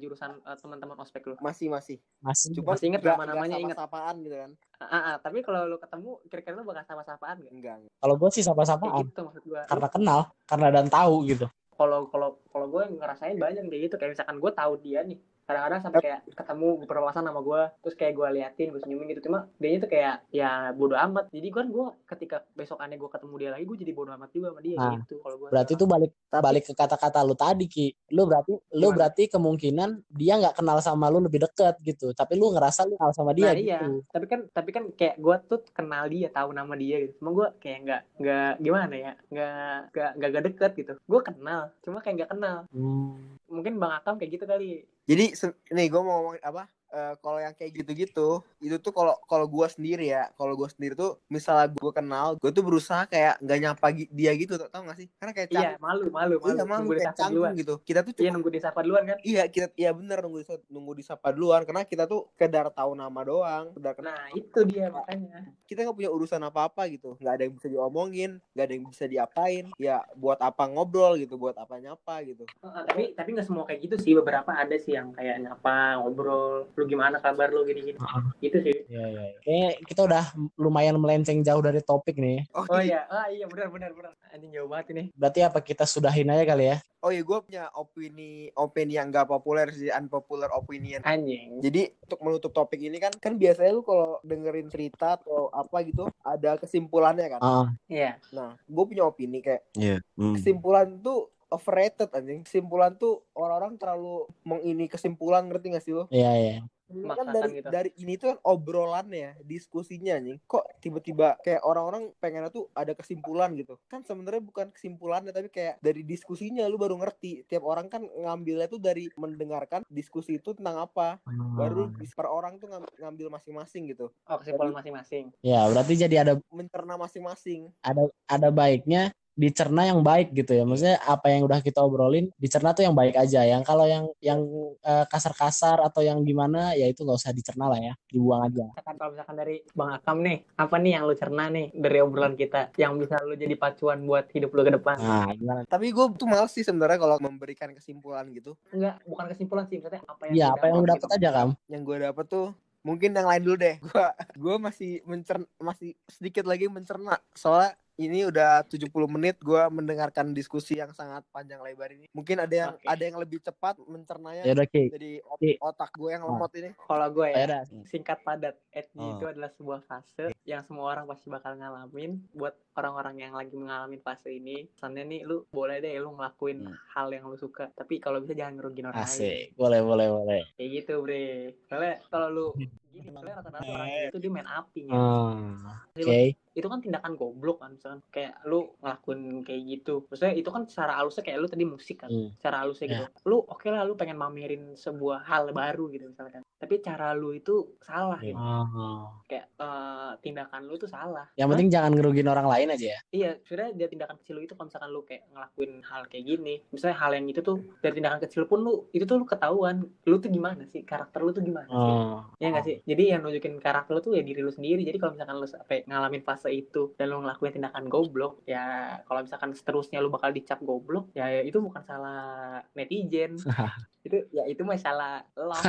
[0.02, 1.36] jurusan eh, teman-teman ospek lu?
[1.38, 2.02] Masih masih.
[2.26, 3.78] Masih Cuma Masih inget nama-namanya, inget.
[3.78, 4.52] Sapaan gitu kan.
[4.82, 7.54] Ah, ah, ah, tapi kalau lu ketemu kira-kira lu bakal sama-sapaan gak?
[7.54, 7.76] Enggak.
[7.86, 7.94] enggak.
[8.02, 9.62] kalau gue sih Kayak sama-samaan gitu maksud gua.
[9.70, 10.20] karena kenal
[10.50, 11.46] karena dan tahu gitu
[11.78, 15.82] Kalau kalau kalau gue ngerasain banyak kayak gitu kayak misalkan gue tahu dia nih kadang-kadang
[15.84, 19.28] sampai kayak ketemu berpapasan sama gue terus kayak gue liatin gue senyumin gitu.
[19.30, 21.30] Cuma dia tuh kayak ya bodo amat.
[21.34, 24.62] Jadi kan gue ketika besokannya gue ketemu dia lagi gue jadi bodo amat juga sama
[24.64, 27.88] dia Nah, gitu kalau gue berarti itu balik Tapi- balik ke kata-kata lu tadi ki.
[28.16, 28.98] Lu berarti lu Gimana?
[28.98, 32.14] berarti kemungkinan dia nggak kenal sama lu lebih deket gitu.
[32.16, 33.80] Tapi lu ngerasa lu kenal sama dia nah iya.
[33.84, 34.06] gitu.
[34.10, 37.14] Tapi kan tapi kan kayak gue tuh kenal dia tahu nama dia gitu.
[37.22, 39.12] Cuma gue kayak nggak nggak gimana ya?
[39.30, 40.94] Nggak nggak nggak nggak deket gitu.
[41.06, 42.58] Gue kenal cuma kayak nggak kenal.
[42.72, 43.38] Hmm.
[43.52, 45.34] mungkin bang Akam kayak gitu kali Jadi
[45.74, 46.64] nih gue mau ngomongin apa?
[46.92, 50.92] Eh, kalau yang kayak gitu-gitu itu tuh kalau kalau gue sendiri ya kalau gue sendiri
[50.92, 55.00] tuh misalnya gue kenal gue tuh berusaha kayak nggak nyapa dia gitu tau, tau gak
[55.00, 55.08] sih?
[55.16, 56.84] Karena kayak iya malu malu malu iya malu.
[56.84, 57.52] nunggu kayak disapa duluan.
[57.56, 57.74] gitu.
[57.88, 59.18] Kita tuh iya cuma nunggu disapa duluan kan?
[59.24, 61.62] Iya kita iya bener nunggu disapa, nunggu disapa duluan.
[61.64, 65.48] Karena kita tuh sekedar tahu nama doang sekedar kenal nah itu dia makanya.
[65.64, 67.16] Kita nggak punya urusan apa-apa gitu.
[67.24, 69.66] Nggak ada yang bisa diomongin nggak ada yang bisa diapain.
[69.80, 72.44] Ya buat apa ngobrol gitu buat apa nyapa gitu.
[72.44, 74.12] Heeh, tapi tapi nggak semua kayak gitu sih.
[74.12, 77.98] Beberapa ada sih yang kayak nyapa ngobrol lu gimana kabar lu gini gini
[78.40, 79.22] gitu sih Iya, iya.
[79.24, 79.38] iya.
[79.40, 80.24] Kayaknya kita udah
[80.56, 82.50] lumayan melenceng jauh dari topik nih.
[82.52, 86.28] oh iya ah iya benar benar benar anjing jauh banget ini Berarti apa kita sudahin
[86.28, 86.78] aja kali ya?
[87.00, 92.20] oh iya gue punya opini opini yang nggak populer sih unpopular opinion anjing Jadi untuk
[92.20, 97.28] menutup topik ini kan kan biasanya lu kalau dengerin cerita atau apa gitu ada kesimpulannya
[97.28, 97.40] kan.
[97.40, 99.98] Ah, iya Nah, gue punya opini kayak Iya.
[100.14, 100.34] Hmm.
[100.34, 102.42] kesimpulan tuh overrated anjing.
[102.42, 106.08] Kesimpulan tuh orang-orang terlalu mengini kesimpulan ngerti gak sih lo?
[106.10, 106.58] iya, iya.
[106.92, 107.70] Ini kan dari gitu.
[107.72, 110.44] dari ini tuh kan obrolannya, diskusinya anjing.
[110.44, 113.80] Kok tiba-tiba kayak orang-orang pengennya tuh ada kesimpulan gitu.
[113.88, 117.48] Kan sebenarnya bukan kesimpulannya tapi kayak dari diskusinya lu baru ngerti.
[117.48, 121.24] Tiap orang kan ngambilnya tuh dari mendengarkan diskusi itu tentang apa.
[121.56, 121.96] Baru Hmm.
[121.96, 124.12] per orang tuh ngam- ngambil masing-masing gitu.
[124.12, 127.72] oh kesimpulan masing-masing Ya, berarti jadi ada Mencerna masing-masing.
[127.82, 130.64] ada ada baiknya dicerna yang baik gitu ya.
[130.68, 133.42] Maksudnya apa yang udah kita obrolin dicerna tuh yang baik aja.
[133.48, 134.40] Yang kalau yang yang
[134.84, 138.66] eh, kasar-kasar atau yang gimana ya itu nggak usah dicerna lah ya, dibuang aja.
[138.72, 142.36] misalkan kalau misalkan dari bang Akam nih apa nih yang lu cerna nih dari obrolan
[142.36, 145.62] kita yang bisa lu jadi pacuan buat hidup lu ke depan Nah, gimana?
[145.66, 148.54] Tapi gue tuh males sih sebenarnya kalau memberikan kesimpulan gitu.
[148.70, 151.50] enggak bukan kesimpulan sih maksudnya apa yang Iya, apa yang lu dapat dapet aja, Kam?
[151.68, 152.48] Yang gue dapet tuh
[152.82, 153.76] mungkin yang lain dulu deh.
[153.92, 154.08] Gue
[154.42, 157.22] gue masih mencerna masih sedikit lagi mencerna.
[157.38, 162.08] Soalnya ini udah 70 menit gue mendengarkan diskusi yang sangat panjang lebar ini.
[162.12, 162.86] Mungkin ada yang Oke.
[162.86, 164.42] ada yang lebih cepat mencernanya.
[164.42, 164.88] Ya udah, Ki.
[164.90, 166.70] Jadi ot- otak gue yang lemot ini.
[166.78, 167.62] kalau gue Ya ya udah.
[167.86, 169.12] singkat padat EDG Oh.
[169.14, 173.98] itu adalah sebuah fase yang semua orang pasti bakal ngalamin buat orang-orang yang lagi mengalami
[173.98, 176.76] fase ini pesannya nih lu boleh deh lu ngelakuin Hmm.
[176.92, 179.46] hal yang lu suka tapi kalau bisa jangan ngerugin orang lain Asik.
[179.54, 180.42] Boleh, boleh, boleh.
[180.56, 181.26] kayak gitu bre
[181.64, 182.48] soalnya kalau lu
[182.92, 185.58] gini soalnya rata-rata orang itu dia main apinya Hmm.
[185.94, 186.36] Oke.
[186.52, 190.94] itu kan tindakan goblok kan misalkan kayak lu ngelakuin kayak gitu maksudnya itu kan secara
[190.94, 192.36] halusnya kayak lu tadi musik kan Hmm.
[192.36, 196.78] secara halusnya gitu lu oke lah lu pengen mamerin sebuah hal baru gitu misalkan tapi
[196.80, 198.28] cara lu itu salah Iya.
[198.28, 199.08] gitu Oh.
[199.26, 203.00] kayak eh, tindakan lu itu salah Yang penting jangan ngerugin orang lain aja ya.
[203.10, 206.56] iya sebenarnya dari tindakan kecil lu itu kalau misalkan lu kayak ngelakuin hal kayak gini
[206.68, 210.16] misalnya hal yang itu tuh dari tindakan kecil pun lu itu tuh lu ketahuan lu
[210.18, 212.28] tuh gimana sih karakter lu tuh gimana sih Oh.
[212.38, 212.78] Ya nggak sih?
[212.86, 214.82] Jadi yang nunjukin karakter lu tuh ya diri lu sendiri.
[214.84, 219.22] Jadi kalau misalkan lu sampai ngalamin fase itu dan lu ngelakuin tindakan goblok, ya kalau
[219.22, 223.38] misalkan seterusnya lu bakal dicap goblok, ya itu bukan salah netizen.
[224.06, 225.54] itu ya itu masalah lo.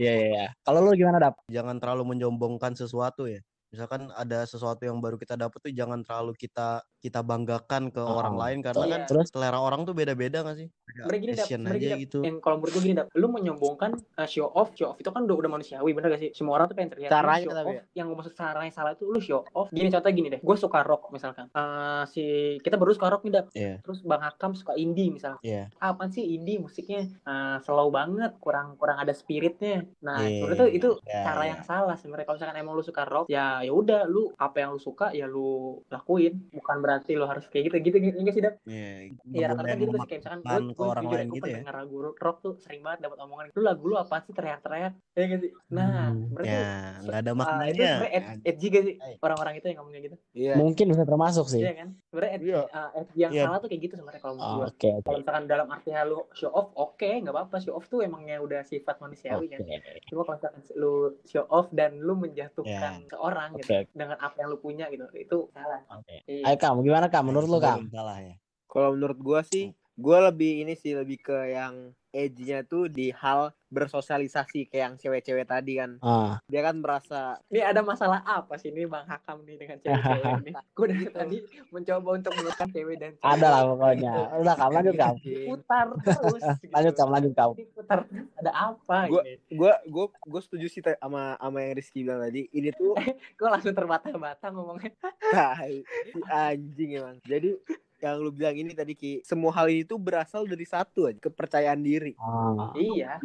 [0.00, 0.46] Iya, iya, iya.
[0.64, 1.36] Kalau lu gimana, Dap?
[1.50, 3.40] Jangan terlalu menyombongkan sesuatu ya.
[3.74, 8.22] Misalkan ada sesuatu yang baru kita dapat tuh jangan terlalu kita kita banggakan ke Oh,
[8.22, 8.92] orang lain karena iya.
[8.96, 9.26] kan Terus?
[9.28, 10.68] selera orang tuh beda-beda gak sih?
[10.94, 12.18] Mereka gini dap, mereka aja gini, gitu.
[12.22, 15.26] Yang kalau menurut gue gini dap, lu menyombongkan uh, show off, show off itu kan
[15.26, 16.30] udah, udah manusiawi, bener gak sih?
[16.32, 17.10] Semua orang tuh pengen terlihat.
[17.10, 17.82] Caranya show tapi off, ya.
[17.98, 19.68] yang gue maksud caranya salah itu lu show off.
[19.74, 21.50] Gini contohnya gini deh, gue suka rock misalkan.
[21.50, 22.24] Eh, si
[22.62, 23.46] kita baru suka rock nih dap.
[23.52, 23.74] Iya.
[23.82, 25.42] Terus Bang Hakam suka indie misalkan.
[25.42, 25.66] Iya.
[25.82, 30.70] apaan sih indie musiknya eh, slow banget kurang kurang ada spiritnya nah Iya, sebenarnya tuh
[30.70, 31.50] itu iya, cara iya.
[31.56, 34.70] yang salah sebenarnya kalau misalkan emang lu suka rock ya ya udah lu apa yang
[34.70, 35.48] lu suka ya lu
[35.88, 39.16] lakuin bukan berarti lu harus kayak gitu gitu gitu sih dap Iya.
[39.26, 41.54] Iya rata-rata gitu sih kayak misalkan gue ke orang lain gue gitu ya.
[41.54, 45.38] pendengar lagu rock tuh sering banget dapat omongan lu lagu lu apa sih teriak-teriak ya
[45.38, 46.30] sih nah Hmm.
[46.30, 46.68] berarti Ya,
[47.00, 47.72] nggak ada ah, itu maknanya.
[47.72, 50.52] sebenarnya ed- edgy gak sih orang-orang itu yang ngomongnya gitu Iya.
[50.54, 51.60] Mungkin bisa termasuk sih.
[51.60, 52.60] iya kan sebenarnya ed- Iya.
[52.68, 53.42] ah, edgy yang Iya.
[53.44, 55.04] salah tuh kayak gitu sebenarnya kalau menurut Oh, gue Oke, oke.
[55.04, 58.60] kalau misalkan dalam artinya lu show off oke nggak apa-apa show off tuh emangnya udah
[58.62, 59.76] sifat manusiawi kan Oke.
[60.04, 63.08] cuma kalau misalkan lu show off dan lu menjatuhkan Ya.
[63.08, 63.92] seorang gitu Oke.
[63.92, 66.24] dengan apa yang lu punya gitu itu salah Oke.
[66.24, 66.44] Iya.
[66.52, 67.28] Ayo, Kam, gimana, Kam?
[67.28, 67.84] Menurut lu, Kam?
[67.84, 68.34] Belum salah ya.
[68.64, 73.54] Kalau menurut gue sih Gue lebih ini sih lebih ke yang edge-nya tuh di hal
[73.74, 75.98] bersosialisasi kayak yang cewek-cewek tadi kan.
[76.00, 80.24] Ah, Dia kan merasa Ini ada masalah apa sih ini Bang Hakam nih dengan cewek-cewek
[80.40, 80.52] ini?
[80.76, 81.12] Gue dari Gitu.
[81.12, 83.32] tadi mencoba untuk menemukan cewek dan cewek.
[83.32, 84.12] ada lah pokoknya.
[84.36, 85.18] Udah kamu lanjut kamu.
[85.46, 86.42] Putar terus.
[86.62, 86.72] gitu.
[86.72, 87.52] Lanjut kamu, lanjut kamu.
[87.74, 87.98] Putar
[88.36, 89.34] ada apa Gua- ini?
[89.50, 92.46] gue gue gue setuju sih sama sama yang Rizky bilang tadi.
[92.48, 92.94] Ini tuh
[93.38, 94.94] Gue langsung terbata-bata ngomongnya.
[95.26, 97.16] tai, si anjing emang.
[97.20, 97.58] Jadi
[97.96, 101.80] yang lu bilang ini tadi Ki, semua hal ini tuh berasal dari satu aja, kepercayaan
[101.80, 102.12] diri.
[102.14, 103.16] Ah, Iya.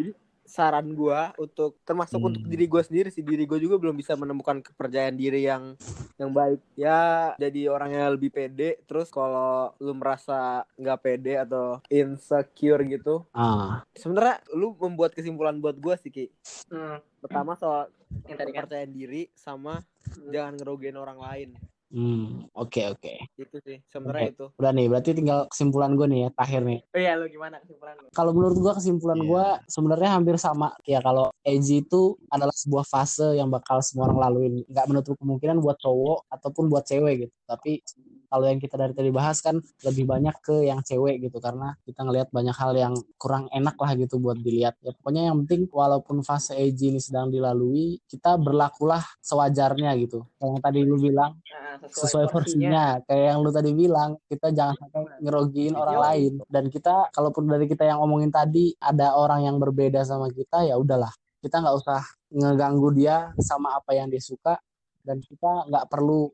[0.50, 2.34] Saran gua untuk termasuk Hmm.
[2.34, 5.78] untuk diri gua sendiri sih, diri gua juga belum bisa menemukan kepercayaan diri yang
[6.18, 6.58] yang baik.
[6.74, 8.82] Ya jadi orang yang lebih pede.
[8.84, 15.78] Terus kalau lu merasa nggak pede atau insecure gitu, ah, sebenarnya lu membuat kesimpulan buat
[15.78, 16.26] gua sih Ki.
[16.68, 16.98] Hmm.
[17.20, 17.94] Pertama soal
[18.26, 18.58] Yang tadi kan.
[18.66, 19.86] kepercayaan diri sama
[20.26, 21.50] jangan ngerugiin orang lain.
[21.94, 23.14] Hmm, oke oke.
[23.38, 24.46] Itu sih sebenarnya itu.
[24.56, 26.80] Udah nih, berarti tinggal kesimpulan gue nih ya, terakhir nih.
[26.94, 28.08] Oh iya, lu gimana kesimpulan lu?
[28.14, 29.28] Kalau menurut gua kesimpulan Iya.
[29.28, 34.20] gua sebenarnya hampir sama ya kalau edgy itu adalah sebuah fase yang bakal semua orang
[34.30, 34.54] laluin.
[34.70, 37.36] Nggak menutup kemungkinan buat cowok ataupun buat cewek gitu.
[37.46, 37.82] Tapi
[38.30, 42.06] kalau yang kita dari tadi bahas kan lebih banyak ke yang cewek gitu karena kita
[42.06, 44.78] ngelihat banyak hal yang kurang enak lah gitu buat dilihat.
[44.86, 50.24] Ya pokoknya yang penting walaupun fase edgy ini sedang dilalui, kita berlakulah sewajarnya gitu.
[50.38, 51.34] Kayak yang tadi lu bilang
[51.80, 53.00] Nah, sesuai porsinya.
[53.08, 56.34] Kayak yang lu tadi bilang kita jangan sampai ngerogiin orang lain.
[56.50, 60.76] Dan kita kalaupun dari kita yang ngomongin tadi ada orang yang berbeda sama kita ya
[60.76, 61.12] udahlah.
[61.40, 62.02] Kita nggak usah
[62.36, 64.60] ngeganggu dia sama apa yang dia suka.
[65.00, 66.28] Dan kita nggak perlu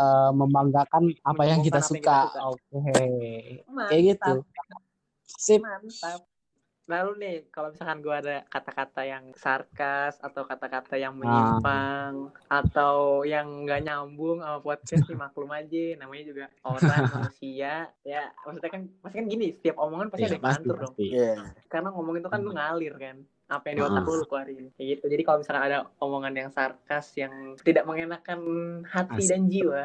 [0.00, 2.80] eh, membanggakan apa yang kita suka oke
[3.92, 4.32] kayak gitu
[5.26, 6.26] sip Mantap.
[6.90, 13.62] Lalu nih, kalau misalkan gue ada kata-kata yang sarkas atau kata-kata yang menyimpang atau yang
[13.62, 16.82] nggak nyambung sama podcast nih maklum aja, namanya juga orang
[17.14, 17.94] manusia.
[18.02, 20.82] Ya, maksudnya kan, pasti kan gini, setiap omongan pasti Iya, ada yang pasti ngantur dong.
[20.90, 21.34] pasti Iya.
[21.70, 23.16] Karena ngomong itu kan lu ngalir kan.
[23.50, 24.64] Apa yang di otak lu lu keluarin.
[24.78, 25.04] Kayak gitu.
[25.10, 28.40] Jadi kalau misalkan ada omongan yang sarkas yang tidak mengenakan
[28.86, 29.30] hati Asik.
[29.34, 29.84] dan jiwa,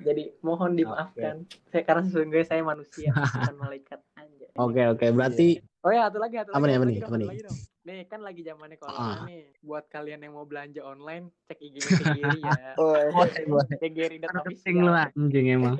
[0.00, 1.44] jadi mohon dimaafkan.
[1.68, 4.46] Saya karena sesungguhnya saya manusia, bukan malaikat aja.
[4.56, 7.52] oke oke berarti Oh ya, satu lagi, satu Apa lagi, nih, satu apa nih, apa
[7.52, 7.73] nih?
[7.84, 9.28] Nih, kan lagi zamannya corona Ah.
[9.28, 9.52] nih.
[9.60, 12.72] Buat kalian yang mau belanja online, cek IG-nya Tegiri ya.
[12.80, 12.96] Oh,
[13.76, 15.76] Tegiri dan lu anjing emang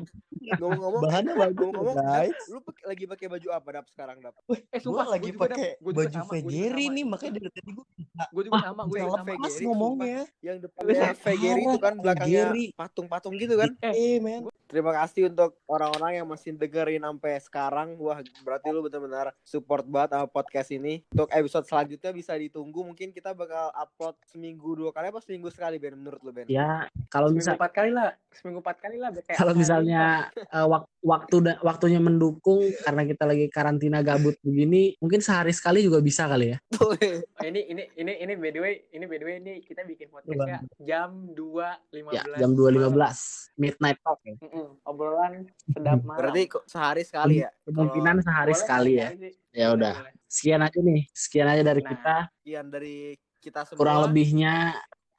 [0.60, 2.36] ngomong-ngomong, Bahannya bagus ngomong-ngomong, guys.
[2.46, 4.36] lu lagi pakai baju apa dap sekarang dap?
[4.44, 7.84] Eh, Gue sumpah, lagi gua pakai Gua baju gua Vegeri nih, makanya dari tadi gue
[8.30, 9.48] Gue juga sama, gue juga Salah sama.
[9.48, 9.64] Sumpah.
[9.64, 10.22] ngomongnya.
[10.38, 12.44] Yang depannya Vegeri itu kan belakangnya
[12.76, 13.70] patung-patung gitu kan?
[13.80, 14.44] Eh, men.
[14.64, 17.88] Terima kasih untuk orang-orang yang masih dengerin sampai sekarang.
[17.96, 21.04] Wah, berarti lu benar-benar support banget sama podcast ini.
[21.08, 22.82] Untuk episode selanjutnya bisa ditunggu.
[22.82, 26.46] Mungkin kita bakal upload seminggu dua kali apa seminggu sekali Ben menurut lu Ben?
[26.46, 29.10] ya kalau bisa empat kali lah, seminggu empat kali lah.
[29.30, 30.02] kalau misalnya
[30.34, 35.80] eh, wak- waktu da- waktunya mendukung karena kita lagi karantina gabut begini mungkin sehari sekali
[35.80, 36.90] juga bisa kali ya Oh,
[37.46, 40.64] ini ini ini ini by the way, ini by the way ini kita bikin podcastnya
[40.78, 42.10] jam 2.15.
[42.10, 46.18] ya jam 2.15 midnight talk ya Mm-mm, Obrolan sedap malam.
[46.18, 47.50] Berarti sehari sekali ya?
[47.62, 49.32] kemungkinan sehari Boleh sekali ya sih.
[49.54, 50.14] Ya udah boleh.
[50.26, 51.90] sekian aja nih sekian aja dari Nah.
[51.94, 52.96] kita Sekian dari
[53.38, 53.78] kita semua.
[53.78, 54.74] kurang lebihnya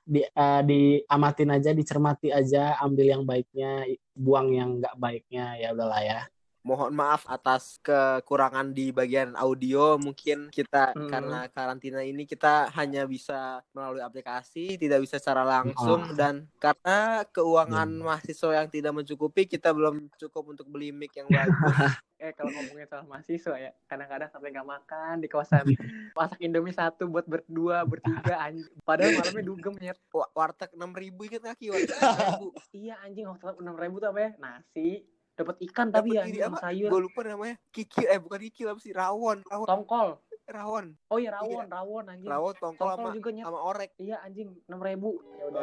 [0.05, 6.01] di eh, diamatin aja dicermati aja ambil yang baiknya buang yang nggak baiknya ya udahlah
[6.03, 6.19] ya
[6.65, 9.95] Mohon maaf atas kekurangan di bagian audio.
[9.95, 11.05] Mungkin kita Hmm.
[11.05, 16.17] karena karantina ini kita hanya bisa melalui aplikasi, tidak bisa secara langsung Ah.
[16.17, 16.97] dan karena
[17.27, 18.01] keuangan Hmm.
[18.03, 21.53] mahasiswa yang tidak mencukupi, kita belum cukup untuk beli mic yang bagus.
[22.15, 25.67] Eh kalau ngomongin soal mahasiswa ya, kadang-kadang sampai nggak makan di kosan.
[26.17, 28.71] Masak Indomie satu buat berdua, bertiga anjing.
[28.81, 29.93] Padahal malamnya dugem ya.
[30.09, 31.69] Wa- warteg 6000 inget gak Ki?
[31.69, 32.49] Warteg 6000.
[32.73, 34.31] Iya anjing waktu enam ribu tuh apa ya?
[34.39, 35.03] Nasi,
[35.35, 36.57] dapat ikan tapi ya ini apa?
[36.63, 36.89] sayur.
[36.89, 37.55] Gue lupa namanya.
[37.75, 38.91] Kikil eh bukan kikil apa sih?
[38.95, 40.09] Rawon, rawon, Tongkol.
[40.47, 40.85] rawon.
[41.11, 42.29] Oh iya rawon, rawon anjing.
[42.31, 43.45] Rawon tongkol Tongkol sama juga nyet.
[43.45, 43.91] sama orek.
[43.99, 45.19] Iya anjing enam ribu.
[45.35, 45.61] Ya udah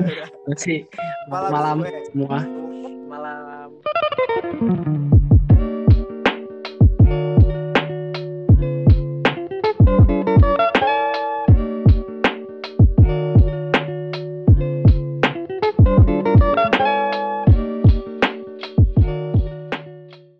[0.52, 0.80] kasih
[1.32, 1.76] Malam, malam
[2.12, 2.38] semua
[3.08, 3.68] malam.